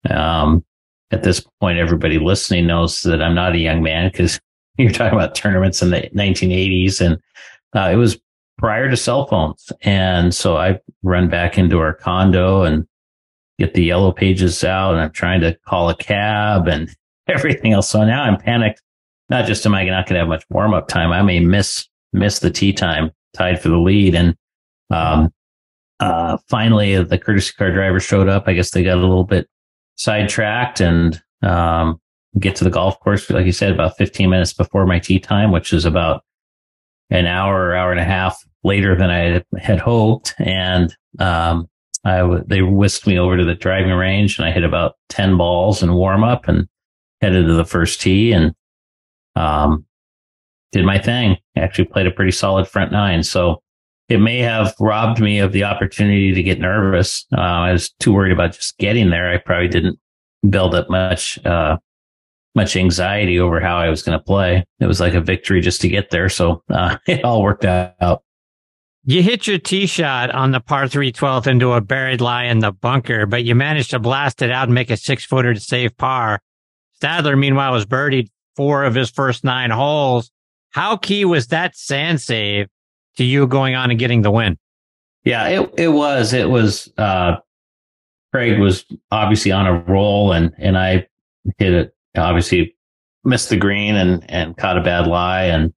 [0.10, 0.64] um,
[1.12, 4.40] at this point, everybody listening knows that I'm not a young man because
[4.78, 7.20] you're talking about tournaments in the 1980s, and
[7.76, 8.20] uh, it was
[8.58, 12.86] prior to cell phones, and so I run back into our condo and
[13.60, 16.90] get the yellow pages out, and I'm trying to call a cab and
[17.28, 17.90] everything else.
[17.90, 18.82] So now I'm panicked.
[19.30, 21.88] Not just am I not going to have much warm up time, I may miss
[22.12, 24.16] miss the tee time tied for the lead.
[24.16, 24.36] And
[24.92, 25.34] um,
[26.00, 28.44] uh, finally, the courtesy car driver showed up.
[28.48, 29.48] I guess they got a little bit
[29.96, 32.00] sidetracked and um,
[32.40, 35.52] get to the golf course, like you said, about 15 minutes before my tee time,
[35.52, 36.24] which is about
[37.10, 40.34] an hour hour and a half later than I had hoped.
[40.40, 41.68] And um,
[42.04, 45.38] I w- they whisked me over to the driving range and I hit about 10
[45.38, 46.68] balls in warm up and
[47.22, 48.54] headed to the first tee and
[49.36, 49.86] um,
[50.72, 51.38] did my thing.
[51.56, 53.24] Actually played a pretty solid front nine.
[53.24, 53.62] So
[54.10, 57.26] it may have robbed me of the opportunity to get nervous.
[57.36, 59.32] Uh, I was too worried about just getting there.
[59.32, 59.98] I probably didn't
[60.50, 61.78] build up much, uh,
[62.54, 64.66] much anxiety over how I was going to play.
[64.80, 66.28] It was like a victory just to get there.
[66.28, 68.24] So uh, it all worked out.
[69.06, 72.60] You hit your tee shot on the par 3 12th into a buried lie in
[72.60, 75.60] the bunker, but you managed to blast it out and make a six footer to
[75.60, 76.40] save par.
[77.02, 80.32] Stadler, meanwhile, was birdied four of his first nine holes.
[80.70, 82.68] How key was that sand save
[83.18, 84.58] to you going on and getting the win?
[85.26, 86.34] Yeah, it it was.
[86.34, 87.38] It was uh
[88.32, 91.08] Craig was obviously on a roll and and I
[91.58, 92.76] hit it obviously
[93.26, 95.74] missed the green and and caught a bad lie and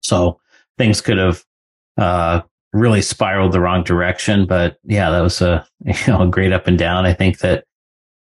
[0.00, 0.40] so
[0.78, 1.44] things could have
[1.98, 4.46] uh really spiraled the wrong direction.
[4.46, 7.06] But yeah that was a you know a great up and down.
[7.06, 7.64] I think that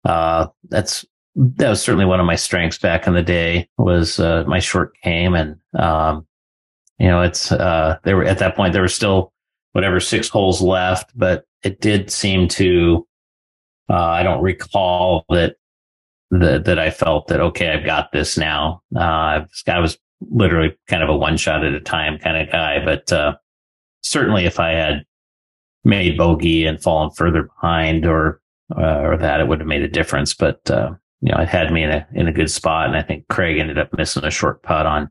[0.05, 1.05] uh that's
[1.35, 4.93] that was certainly one of my strengths back in the day was uh, my short
[5.01, 5.33] game.
[5.33, 6.27] And um,
[7.01, 9.33] you know it's uh, there were at that point there were still
[9.73, 13.07] whatever six holes left but it did seem to
[13.89, 15.55] uh, i don't recall that
[16.29, 18.81] that that i felt that okay i've got this now.
[18.95, 19.97] Uh, guy was
[20.29, 22.83] literally kind of a one shot at a time kind of guy.
[22.83, 23.35] But uh,
[24.01, 25.03] certainly if i had
[25.83, 28.39] made bogey and fallen further behind or
[28.77, 31.71] uh, or that it would have made a difference but uh, you know, it had
[31.71, 34.31] me in a in a good spot, and I think Craig ended up missing a
[34.31, 35.09] short putt on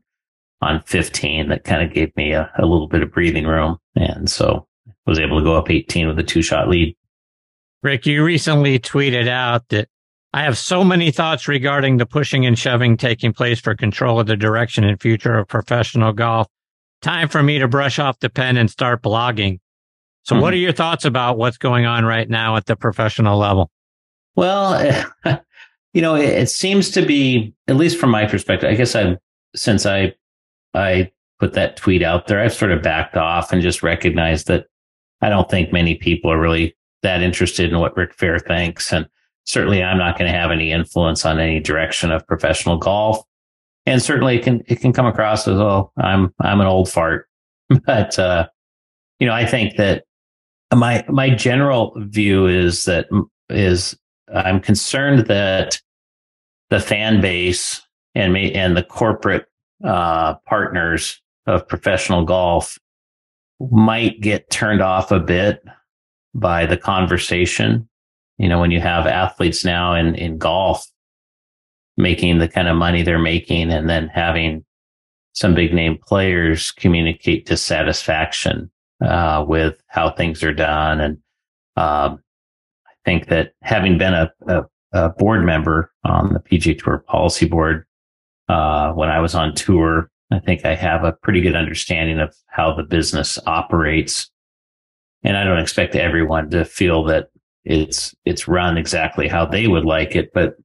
[0.61, 4.29] on 15 that kind of gave me a, a little bit of breathing room, and
[4.29, 4.67] so
[5.05, 6.95] was able to go up 18 with a two shot lead.
[7.81, 9.87] Rick, you recently tweeted out that
[10.33, 14.27] I have so many thoughts regarding the pushing and shoving taking place for control of
[14.27, 16.47] the direction and future of professional golf.
[17.01, 19.59] Time for me to brush off the pen and start blogging.
[20.23, 20.41] So, mm-hmm.
[20.41, 23.71] what are your thoughts about what's going on right now at the professional level?
[24.35, 25.05] Well,
[25.93, 29.17] You know, it, it seems to be, at least from my perspective, I guess I,
[29.55, 30.13] since I,
[30.73, 34.67] I put that tweet out there, I've sort of backed off and just recognized that
[35.21, 38.93] I don't think many people are really that interested in what Rick Fehr thinks.
[38.93, 39.07] And
[39.45, 43.21] certainly I'm not going to have any influence on any direction of professional golf.
[43.85, 47.27] And certainly it can, it can come across as, oh, I'm, I'm an old fart.
[47.85, 48.47] but, uh,
[49.19, 50.03] you know, I think that
[50.73, 53.07] my, my general view is that,
[53.49, 53.97] is
[54.33, 55.79] I'm concerned that
[56.69, 57.81] the fan base
[58.15, 59.45] and me and the corporate
[59.83, 62.77] uh, partners of professional golf
[63.59, 65.63] might get turned off a bit
[66.33, 67.87] by the conversation.
[68.37, 70.87] You know, when you have athletes now in, in golf
[71.97, 74.65] making the kind of money they're making and then having
[75.33, 78.69] some big name players communicate dissatisfaction
[79.03, 80.99] uh, with how things are done.
[80.99, 81.17] And
[81.77, 82.21] um,
[82.85, 87.47] I think that having been a, a, a board member on the PGA Tour policy
[87.47, 87.85] board
[88.49, 92.35] uh, when I was on tour, I think I have a pretty good understanding of
[92.47, 94.29] how the business operates.
[95.23, 97.29] And I don't expect everyone to feel that
[97.63, 100.55] it's it's run exactly how they would like it, but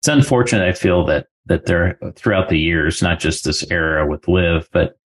[0.00, 0.68] it's unfortunate.
[0.68, 4.98] I feel that that there throughout the years, not just this era with LIV, but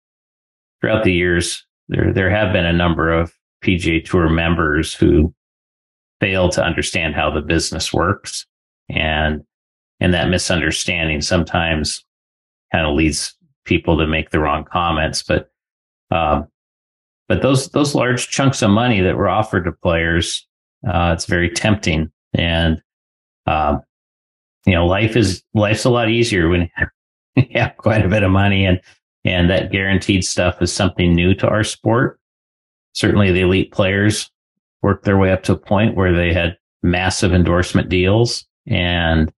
[0.81, 5.33] throughout the years, there there have been a number of PGA Tour members who
[6.19, 8.45] fail to understand how the business works.
[8.89, 9.43] And,
[9.99, 12.03] and that misunderstanding sometimes
[12.71, 15.23] kind of leads people to make the wrong comments.
[15.23, 15.49] But,
[16.11, 16.47] um,
[17.27, 20.47] but those, those large chunks of money that were offered to players,
[20.87, 22.11] uh, it's very tempting.
[22.33, 22.81] And,
[23.45, 23.81] um,
[24.65, 26.69] you know, life is, life's a lot easier when
[27.35, 28.79] you have quite a bit of money and,
[29.25, 32.19] and that guaranteed stuff is something new to our sport.
[32.93, 34.31] Certainly the elite players
[34.81, 38.45] worked their way up to a point where they had massive endorsement deals.
[38.67, 39.31] And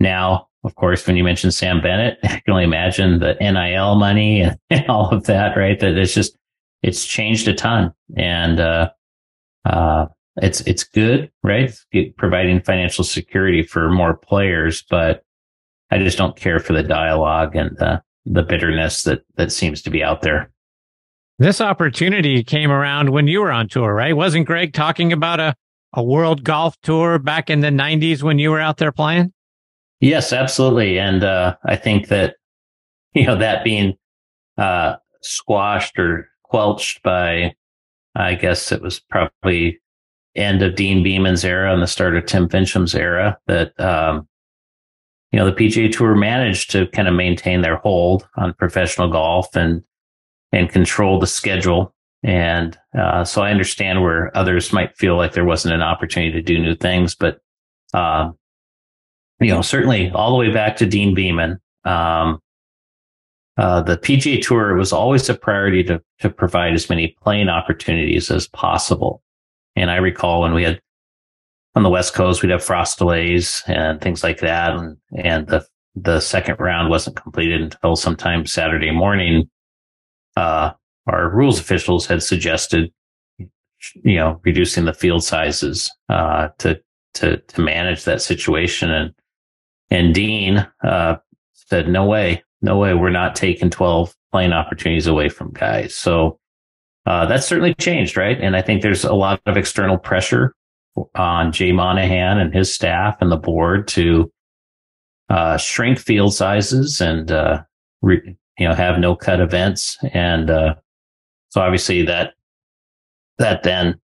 [0.00, 4.42] now, of course, when you mention Sam Bennett, I can only imagine the NIL money
[4.70, 5.78] and all of that, right?
[5.78, 6.36] That it's just,
[6.82, 8.90] it's changed a ton, and uh,
[9.64, 11.74] uh, it's it's good, right?
[11.92, 15.24] It's providing financial security for more players, but
[15.90, 19.90] I just don't care for the dialogue and the the bitterness that that seems to
[19.90, 20.50] be out there.
[21.38, 24.16] This opportunity came around when you were on tour, right?
[24.16, 25.54] Wasn't Greg talking about a,
[25.92, 29.32] a world golf tour back in the 90s when you were out there playing?
[30.00, 30.98] Yes, absolutely.
[30.98, 32.36] And uh, I think that,
[33.14, 33.94] you know, that being
[34.56, 37.54] uh, squashed or quelched by,
[38.14, 39.81] I guess it was probably
[40.34, 44.26] end of Deane Beman's era and the start of Tim Finchem's era that, um,
[45.30, 49.54] you know, the PGA Tour managed to kind of maintain their hold on professional golf
[49.56, 49.82] and
[50.52, 51.94] and control the schedule.
[52.22, 56.42] And uh, so I understand where others might feel like there wasn't an opportunity to
[56.42, 57.40] do new things, but
[57.94, 58.30] uh,
[59.40, 62.40] you know, certainly all the way back to Deane Beman, um,
[63.58, 68.30] uh, the PGA Tour was always a priority to to provide as many playing opportunities
[68.30, 69.22] as possible.
[69.76, 70.80] And I recall when we had
[71.74, 75.66] on the West Coast, we'd have frost delays and things like that, and and the
[75.94, 79.50] the second round wasn't completed until sometime Saturday morning
[80.36, 80.72] uh,
[81.06, 82.92] our rules officials had suggested,
[83.38, 86.80] you know, reducing the field sizes uh, to
[87.14, 88.90] to to manage that situation.
[88.90, 89.14] And
[89.90, 91.16] and Deane uh,
[91.52, 96.38] said, "No way, no way, we're not taking twelve playing opportunities away from guys." So
[97.06, 98.40] uh, that's certainly changed, right?
[98.40, 100.54] And I think there's a lot of external pressure
[101.14, 104.30] on Jay Monahan and his staff and the board to
[105.28, 107.62] uh, shrink field sizes and uh,
[108.02, 109.96] re- you know, have no cut events.
[110.12, 110.74] And, uh,
[111.48, 112.34] so obviously that,
[113.38, 114.00] that then,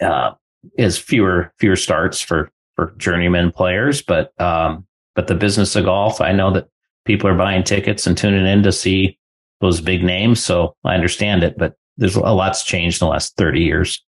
[0.00, 0.32] uh,
[0.76, 4.02] is fewer, fewer starts for, for journeyman players.
[4.02, 6.68] But, um, but the business of golf, I know that
[7.04, 9.18] people are buying tickets and tuning in to see
[9.60, 10.42] those big names.
[10.42, 14.02] So I understand it, but there's a lot's changed in the last 30 years.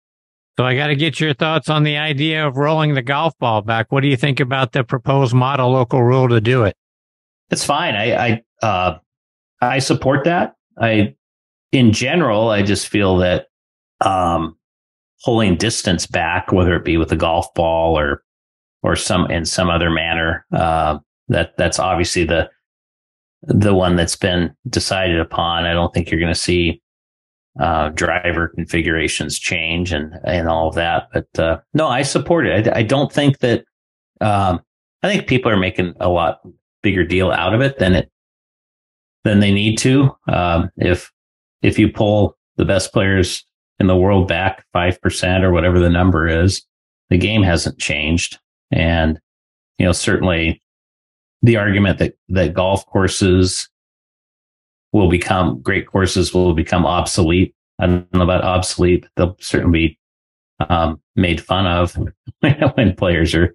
[0.58, 3.62] So I got to get your thoughts on the idea of rolling the golf ball
[3.62, 3.92] back.
[3.92, 6.76] What do you think about the proposed model local rule to do it?
[7.52, 7.96] It's fine.
[7.96, 8.98] I, I, uh,
[9.62, 10.56] I support that.
[10.80, 11.16] I,
[11.72, 13.48] in general, I just feel that
[14.02, 14.58] um,
[15.24, 18.24] pulling distance back, whether it be with a golf ball or
[18.84, 22.50] or some in some other manner, uh, that that's obviously the
[23.44, 25.66] the one that's been decided upon.
[25.66, 26.81] I don't think you're going to see
[27.60, 31.10] uh, driver configurations change and and all of that.
[31.14, 32.68] But uh, no, I support it.
[32.68, 33.66] I, I don't think that.
[34.20, 34.62] Um,
[35.04, 36.42] I think people are making a lot
[36.84, 38.12] bigger deal out of it than it
[39.24, 40.16] than they need to.
[40.28, 41.12] Um, if
[41.62, 43.44] if you pull the best players
[43.80, 46.64] in the world back five percent or whatever the number is,
[47.10, 48.40] the game hasn't changed.
[48.72, 49.20] And
[49.78, 50.62] you know, certainly
[51.42, 53.68] the argument that that golf courses
[54.92, 57.56] will become great courses will become obsolete.
[57.80, 60.00] I don't know about obsolete, they'll certainly be
[60.70, 61.98] um, made fun of
[62.76, 63.54] when players are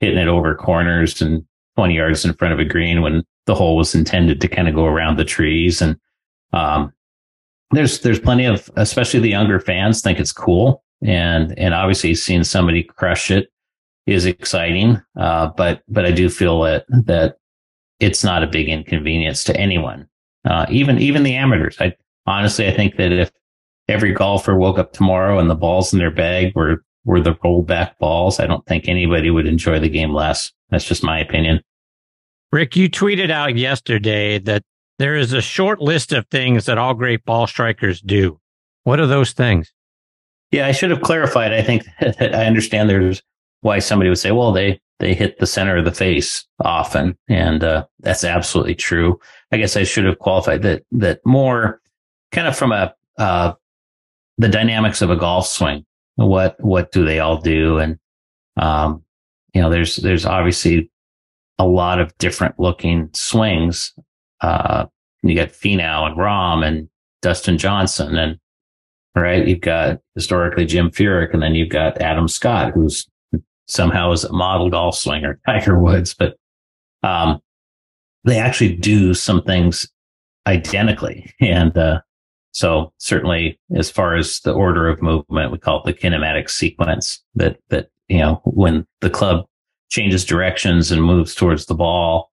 [0.00, 1.44] hitting it over corners and
[1.76, 4.74] 20 yards in front of a green when the hole was intended to kind of
[4.74, 5.80] go around the trees.
[5.80, 5.96] And,
[6.52, 6.92] um,
[7.70, 10.82] there's, there's plenty of, especially the younger fans think it's cool.
[11.02, 13.48] And, and obviously seeing somebody crush it
[14.06, 15.00] is exciting.
[15.18, 17.36] Uh, but, but I do feel that, that
[18.00, 20.08] it's not a big inconvenience to anyone.
[20.46, 21.76] Uh, even, even the amateurs.
[21.80, 21.94] I
[22.26, 23.30] honestly, I think that if
[23.88, 27.98] every golfer woke up tomorrow and the balls in their bag were, were the rollback
[27.98, 30.52] balls, I don't think anybody would enjoy the game less.
[30.70, 31.62] That's just my opinion.
[32.52, 34.62] Rick, you tweeted out yesterday that
[34.98, 38.40] there is a short list of things that all great ball strikers do.
[38.84, 39.72] What are those things?
[40.52, 41.52] Yeah, I should have clarified.
[41.52, 43.22] I think that I understand there's
[43.60, 47.16] why somebody would say, well, they, they hit the center of the face often.
[47.28, 49.20] And, uh, that's absolutely true.
[49.52, 51.80] I guess I should have qualified that, that more
[52.32, 53.52] kind of from a, uh,
[54.38, 55.84] the dynamics of a golf swing.
[56.16, 57.78] What, what do they all do?
[57.78, 57.98] And,
[58.56, 59.02] um,
[59.54, 60.90] you know, there's, there's obviously
[61.58, 63.94] a lot of different looking swings.
[64.40, 64.86] Uh,
[65.22, 66.88] you got Finau and Rahm and
[67.22, 68.38] Dustin Johnson and
[69.14, 69.46] right.
[69.46, 73.08] You've got historically Jim Furyk and then you've got Adam Scott, who's
[73.66, 76.36] somehow is a model golf swinger, Tiger Woods, but,
[77.02, 77.40] um,
[78.24, 79.88] they actually do some things
[80.46, 81.32] identically.
[81.40, 82.00] And, uh,
[82.52, 87.22] so certainly as far as the order of movement, we call it the kinematic sequence
[87.34, 89.44] that, that, you know, when the club
[89.90, 92.32] changes directions and moves towards the ball.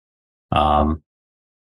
[0.52, 1.02] Um,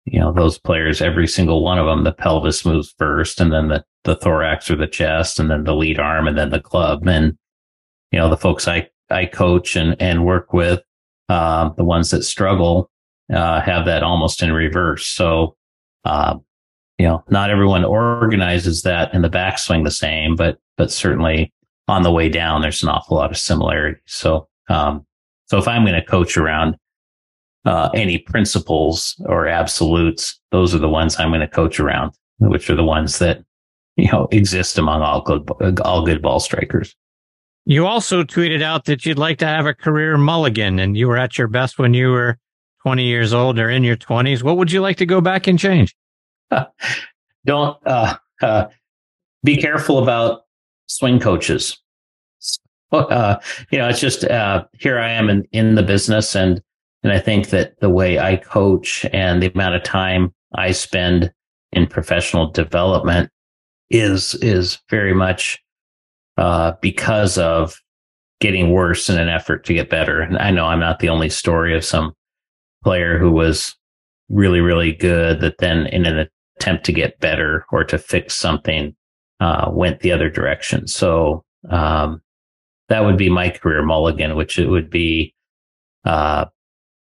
[0.04, 3.68] you know, those players, every single one of them, the pelvis moves first and then
[3.68, 7.06] the, the thorax or the chest and then the lead arm and then the club.
[7.06, 7.36] And,
[8.10, 10.80] you know, the folks I, I coach and, and work with,
[11.28, 12.90] uh, the ones that struggle,
[13.32, 15.06] uh, have that almost in reverse.
[15.06, 15.56] So,
[16.04, 16.36] uh,
[16.98, 21.52] you know, not everyone organizes that in the backswing the same, but, but certainly
[21.88, 24.02] on the way down, there's an awful lot of similarities.
[24.06, 25.06] So, um,
[25.46, 26.76] so if I'm going to coach around,
[27.64, 32.70] uh, any principles or absolutes, those are the ones I'm going to coach around, which
[32.70, 33.44] are the ones that,
[33.96, 36.94] you know, exist among all good, all good ball strikers.
[37.66, 41.18] You also tweeted out that you'd like to have a career mulligan and you were
[41.18, 42.38] at your best when you were
[42.82, 44.42] 20 years old or in your 20s.
[44.42, 45.94] What would you like to go back and change?
[47.44, 48.66] Don't, uh, uh,
[49.44, 50.42] be careful about
[50.86, 51.78] swing coaches.
[52.92, 53.38] Uh,
[53.70, 56.60] you know, it's just, uh, here I am in, in the business and,
[57.04, 61.32] and I think that the way I coach and the amount of time I spend
[61.70, 63.30] in professional development
[63.90, 65.62] is, is very much,
[66.36, 67.74] uh, because of
[68.40, 70.20] getting worse in an effort to get better.
[70.20, 72.14] And I know I'm not the only story of some
[72.82, 73.76] player who was
[74.30, 76.26] really, really good that then in an
[76.58, 78.96] attempt to get better or to fix something,
[79.40, 80.86] uh, went the other direction.
[80.86, 82.22] So, um,
[82.88, 85.34] that would be my career mulligan, which it would be,
[86.04, 86.46] uh,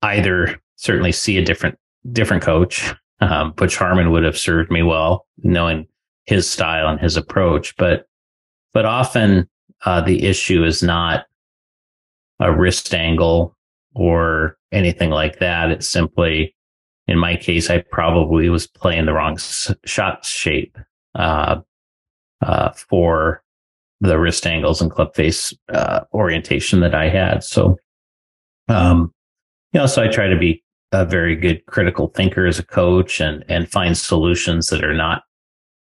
[0.02, 1.78] either certainly see a different,
[2.12, 2.94] different coach.
[3.22, 5.88] Um, Butch Harmon would have served me well, knowing
[6.26, 8.06] his style and his approach, but,
[8.80, 9.46] but often,
[9.84, 11.26] uh, the issue is not
[12.40, 13.54] a wrist angle
[13.94, 15.70] or anything like that.
[15.70, 16.56] It's simply,
[17.06, 20.78] in my case, I probably was playing the wrong s- shot shape
[21.16, 21.60] uh,
[22.42, 23.44] uh, for
[24.00, 27.44] the wrist angles and club face uh, orientation that I had.
[27.44, 27.78] So,
[28.70, 29.14] um,
[29.74, 30.64] you know, so I try to be
[30.94, 35.24] a very good critical thinker as a coach and and find solutions that are not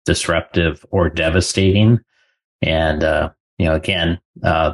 [0.05, 1.99] disruptive or devastating.
[2.61, 4.73] And uh, you know, again, uh,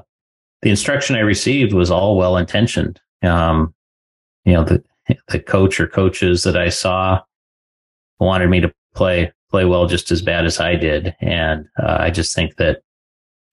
[0.61, 2.99] the instruction I received was all well intentioned.
[3.23, 3.73] Um,
[4.45, 4.84] you know, the,
[5.27, 7.21] the coach or coaches that I saw
[8.19, 11.15] wanted me to play, play well just as bad as I did.
[11.19, 12.82] And uh, I just think that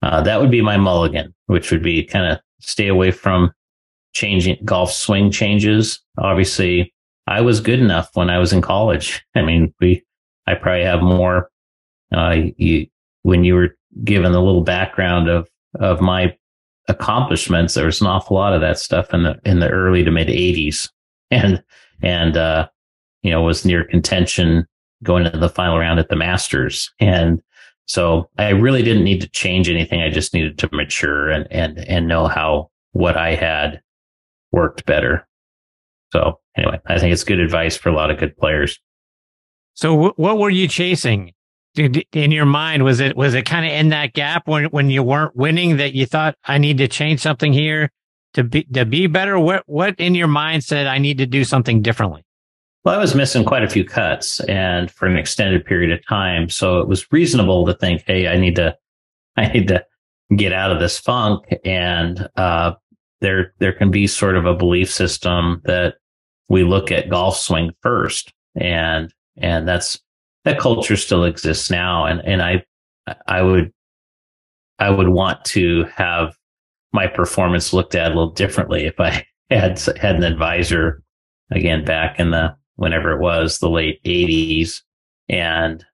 [0.01, 3.51] uh, that would be my mulligan, which would be kind of stay away from
[4.13, 5.99] changing golf swing changes.
[6.17, 6.93] Obviously,
[7.27, 9.23] I was good enough when I was in college.
[9.35, 10.03] I mean, we,
[10.47, 11.49] I probably have more,
[12.11, 12.87] uh, you,
[13.23, 15.47] when you were given a little background of,
[15.79, 16.35] of my
[16.87, 20.11] accomplishments, there was an awful lot of that stuff in the in the early to
[20.11, 20.89] mid '80s,
[21.31, 21.63] and
[22.01, 22.67] and uh,
[23.21, 24.65] you know was near contention
[25.03, 27.41] going into the final round at the Masters, and
[27.85, 30.01] so I really didn't need to change anything.
[30.01, 33.81] I just needed to mature and and and know how what I had
[34.51, 35.27] worked better.
[36.11, 38.79] So anyway, I think it's good advice for a lot of good players.
[39.75, 41.33] So w- what were you chasing?
[41.79, 45.03] In your mind was it was it kind of in that gap when when you
[45.03, 47.91] weren't winning that you thought I need to change something here
[48.33, 49.39] to be to be better?
[49.39, 52.23] What what in your mind said I need to do something differently?
[52.83, 56.49] Well, I was missing quite a few cuts and for an extended period of time,
[56.49, 58.77] so it was reasonable to think, hey, I need to
[59.37, 59.85] I need to
[60.35, 62.73] get out of this funk and uh,
[63.21, 65.95] there there can be sort of a belief system that
[66.49, 69.99] we look at golf swing first and and that's
[70.49, 72.05] that culture still exists now.
[72.05, 72.63] And, and I,
[73.27, 73.71] I would,
[74.79, 76.35] I would want to have
[76.91, 81.03] my performance looked at a little differently if I had, had an advisor
[81.51, 84.83] again back in the, whenever it was the late eighties
[85.27, 85.85] and,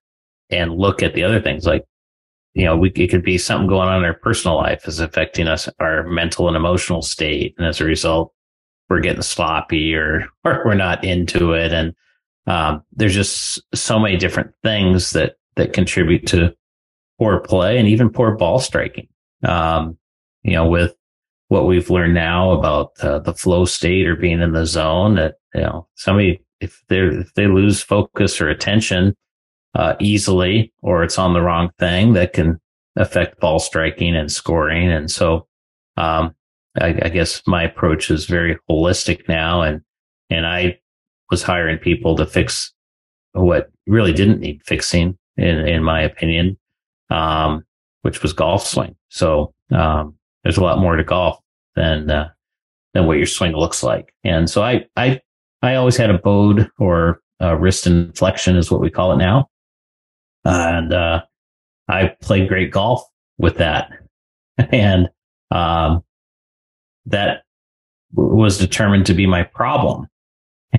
[0.50, 1.84] and look at the other things like,
[2.54, 5.48] you know, we, it could be something going on in our personal life is affecting
[5.48, 7.54] us, our mental and emotional state.
[7.58, 8.32] And as a result,
[8.88, 11.72] we're getting sloppy or, or we're not into it.
[11.72, 11.94] And,
[12.46, 16.54] um, there's just so many different things that that contribute to
[17.18, 19.08] poor play and even poor ball striking.
[19.44, 19.98] Um,
[20.42, 20.94] you know, with
[21.48, 25.36] what we've learned now about uh, the flow state or being in the zone, that
[25.54, 29.16] you know somebody if they if they lose focus or attention
[29.74, 32.60] uh, easily, or it's on the wrong thing, that can
[32.96, 34.90] affect ball striking and scoring.
[34.90, 35.46] And so,
[35.98, 36.34] um,
[36.80, 39.82] I, I guess my approach is very holistic now, and
[40.30, 40.78] and I
[41.30, 42.72] was hiring people to fix
[43.32, 46.58] what really didn't need fixing, in in my opinion,
[47.10, 47.64] um,
[48.02, 48.96] which was golf swing.
[49.08, 51.38] So um, there's a lot more to golf
[51.74, 52.30] than uh,
[52.94, 54.14] than what your swing looks like.
[54.24, 55.20] And so I I
[55.62, 59.48] I always had a bowed or a wrist inflection is what we call it now,
[60.44, 61.22] and uh,
[61.88, 63.02] I played great golf
[63.38, 63.90] with that,
[64.58, 65.08] and
[65.50, 66.02] um,
[67.06, 67.42] that
[68.12, 70.08] was determined to be my problem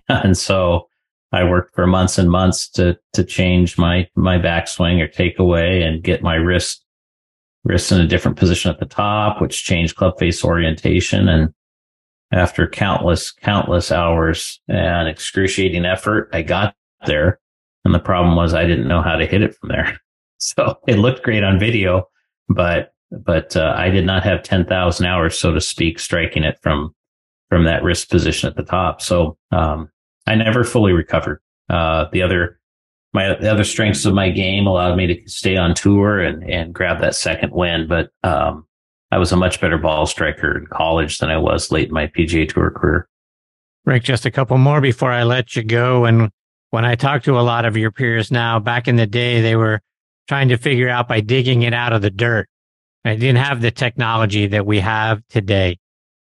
[0.09, 0.87] and so
[1.31, 5.81] I worked for months and months to to change my my backswing or take away
[5.83, 6.85] and get my wrist
[7.63, 11.27] wrist in a different position at the top, which changed club face orientation.
[11.27, 11.53] And
[12.31, 16.75] after countless countless hours and excruciating effort, I got
[17.05, 17.39] there.
[17.85, 19.99] And the problem was I didn't know how to hit it from there.
[20.39, 22.09] So it looked great on video,
[22.47, 26.93] but, but, uh, I did not have 10,000 hours, so to speak, striking it from,
[27.49, 29.01] from that wrist position at the top.
[29.01, 29.89] So, um,
[30.25, 31.41] I never fully recovered.
[31.69, 32.59] Uh, the other,
[33.13, 36.73] my, the other strengths of my game allowed me to stay on tour and, and
[36.73, 37.87] grab that second win.
[37.87, 38.67] But, um,
[39.11, 42.07] I was a much better ball striker in college than I was late in my
[42.07, 43.07] PGA Tour career.
[43.85, 46.03] Rick, just a couple more before I let you go.
[46.03, 46.29] And
[46.71, 49.55] when I talk to a lot of your peers now, back in the day, they
[49.55, 49.79] were
[50.27, 52.49] trying to figure out by digging it out of the dirt.
[53.05, 55.79] I didn't have the technology that we have today.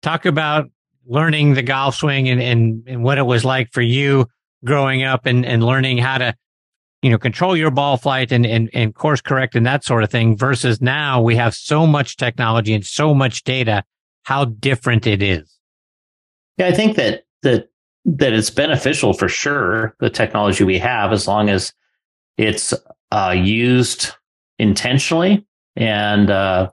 [0.02, 0.70] Talk about
[1.06, 4.26] learning the golf swing and, and, and what it was like for you
[4.64, 6.34] growing up and, and learning how to,
[7.02, 10.10] you know, control your ball flight and, and, and course correct and that sort of
[10.10, 13.84] thing versus now we have so much technology and so much data,
[14.24, 15.56] how different it is.
[16.58, 17.68] Yeah, I think that that
[18.06, 21.72] that it's beneficial for sure the technology we have as long as
[22.38, 22.72] it's
[23.10, 24.12] uh, used
[24.58, 26.70] intentionally and uh,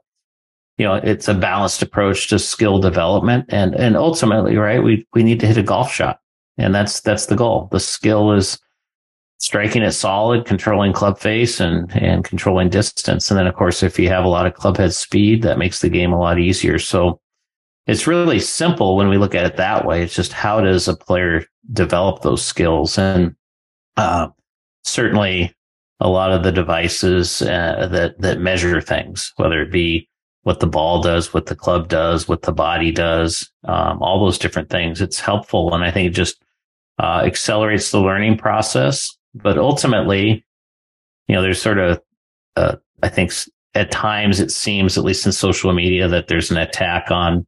[0.77, 5.23] you know it's a balanced approach to skill development and and ultimately right we we
[5.23, 6.19] need to hit a golf shot
[6.57, 8.59] and that's that's the goal the skill is
[9.37, 13.99] striking it solid controlling club face and and controlling distance and then of course if
[13.99, 16.79] you have a lot of club head speed that makes the game a lot easier
[16.79, 17.19] so
[17.85, 20.01] it's really simple when we look at it that way.
[20.03, 22.97] It's just how does a player develop those skills?
[22.97, 23.35] And
[23.97, 24.29] uh,
[24.83, 25.53] certainly,
[25.99, 30.09] a lot of the devices uh, that that measure things, whether it be
[30.43, 34.37] what the ball does, what the club does, what the body does, um, all those
[34.37, 36.43] different things, it's helpful, and I think it just
[36.99, 39.17] uh, accelerates the learning process.
[39.33, 40.45] But ultimately,
[41.27, 42.01] you know, there's sort of,
[42.55, 43.31] uh, I think,
[43.73, 47.47] at times it seems, at least in social media, that there's an attack on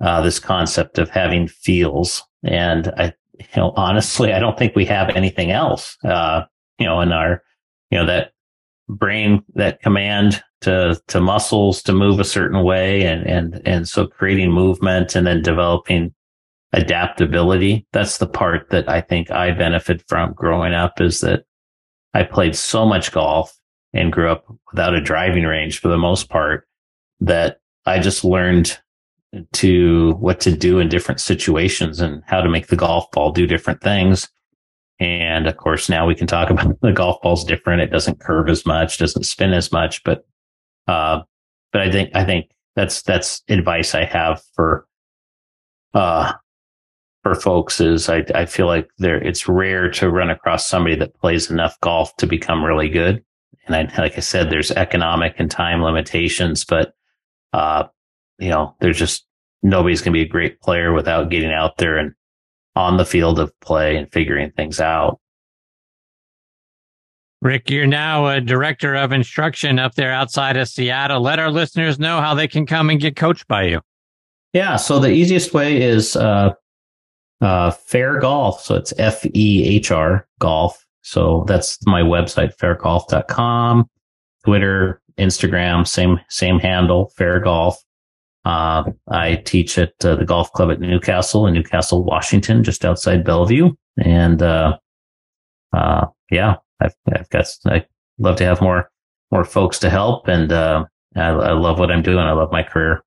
[0.00, 2.22] uh, this concept of having feels.
[2.44, 6.42] And I, you know, honestly, I don't think we have anything else, uh,
[6.78, 7.42] you know, in our,
[7.90, 8.32] you know, that
[8.88, 13.04] brain, that command to, to muscles to move a certain way.
[13.04, 16.14] And, and, and so creating movement and then developing
[16.72, 17.86] adaptability.
[17.92, 21.44] That's the part that I think I benefit from growing up is that
[22.14, 23.56] I played so much golf
[23.94, 26.66] and grew up without a driving range for the most part
[27.20, 28.78] that I just learned
[29.54, 33.46] to what to do in different situations and how to make the golf ball do
[33.46, 34.28] different things.
[35.00, 37.82] And of course, now we can talk about the golf ball's different.
[37.82, 40.26] It doesn't curve as much, doesn't spin as much, but,
[40.88, 41.22] uh,
[41.72, 44.86] but I think, I think that's, that's advice I have for,
[45.94, 46.32] uh,
[47.22, 51.14] for folks is I, I feel like there, it's rare to run across somebody that
[51.20, 53.22] plays enough golf to become really good.
[53.66, 56.94] And I, like I said, there's economic and time limitations, but,
[57.52, 57.84] uh,
[58.38, 59.26] you know, there's just
[59.62, 62.14] nobody's going to be a great player without getting out there and
[62.76, 65.20] on the field of play and figuring things out.
[67.40, 71.20] Rick, you're now a director of instruction up there outside of Seattle.
[71.20, 73.80] Let our listeners know how they can come and get coached by you.
[74.52, 74.76] Yeah.
[74.76, 76.54] So the easiest way is uh,
[77.40, 78.62] uh, Fehr Golf.
[78.62, 80.84] So it's F E H R golf.
[81.02, 83.88] So that's my website, fehrgolf.com,
[84.44, 87.82] Twitter, Instagram, same, same handle, Fehr Golf.
[88.44, 93.24] Uh, I teach at uh, the golf club at Newcastle in Newcastle, Washington, just outside
[93.24, 93.70] Bellevue.
[93.98, 94.78] And, uh,
[95.72, 97.84] uh yeah, I've, I've got, I
[98.18, 98.90] love to have more,
[99.30, 100.28] more folks to help.
[100.28, 100.84] And, uh,
[101.16, 102.18] I, I love what I'm doing.
[102.18, 103.02] I love my career.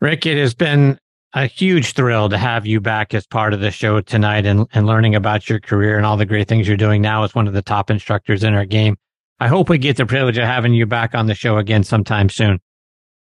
[0.00, 0.98] Rick, it has been
[1.34, 4.86] a huge thrill to have you back as part of the show tonight and, and
[4.86, 7.54] learning about your career and all the great things you're doing now as one of
[7.54, 8.96] the top instructors in our game.
[9.40, 12.28] I hope we get the privilege of having you back on the show again sometime
[12.28, 12.60] soon.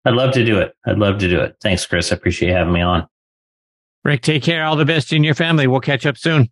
[0.03, 0.73] I'd love to do it.
[0.85, 1.55] I'd love to do it.
[1.61, 2.11] Thanks, Chris.
[2.11, 3.07] I appreciate having me on.
[4.03, 4.65] Rick, take care.
[4.65, 5.67] All the best in your family.
[5.67, 6.49] We'll catch up soon.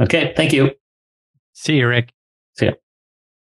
[0.00, 0.32] Okay.
[0.36, 0.70] Thank you.
[1.60, 2.14] See you, Rick.
[2.56, 2.72] See you.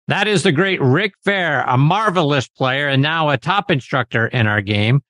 [0.08, 4.48] That is the great Rick Fehr, a marvelous player and now a top instructor in
[4.48, 5.02] our game.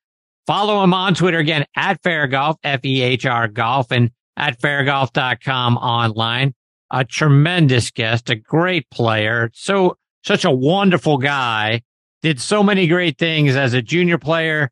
[0.45, 4.59] Follow him on Twitter again at Fehr Golf, F E H R Golf, and at
[4.59, 6.53] fehrgolf.com online.
[6.91, 9.51] A tremendous guest, a great player.
[9.53, 11.83] So, such a wonderful guy
[12.21, 14.69] did so many great things as a junior player,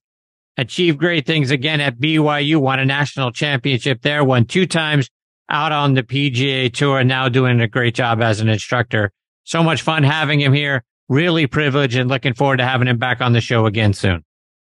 [0.58, 5.10] achieved great things again at BYU, won a national championship there, won two times
[5.50, 9.12] out on the PGA tour, now doing a great job as an instructor.
[9.44, 10.84] So much fun having him here.
[11.08, 14.24] Really privileged and looking forward to having him back on the show again soon.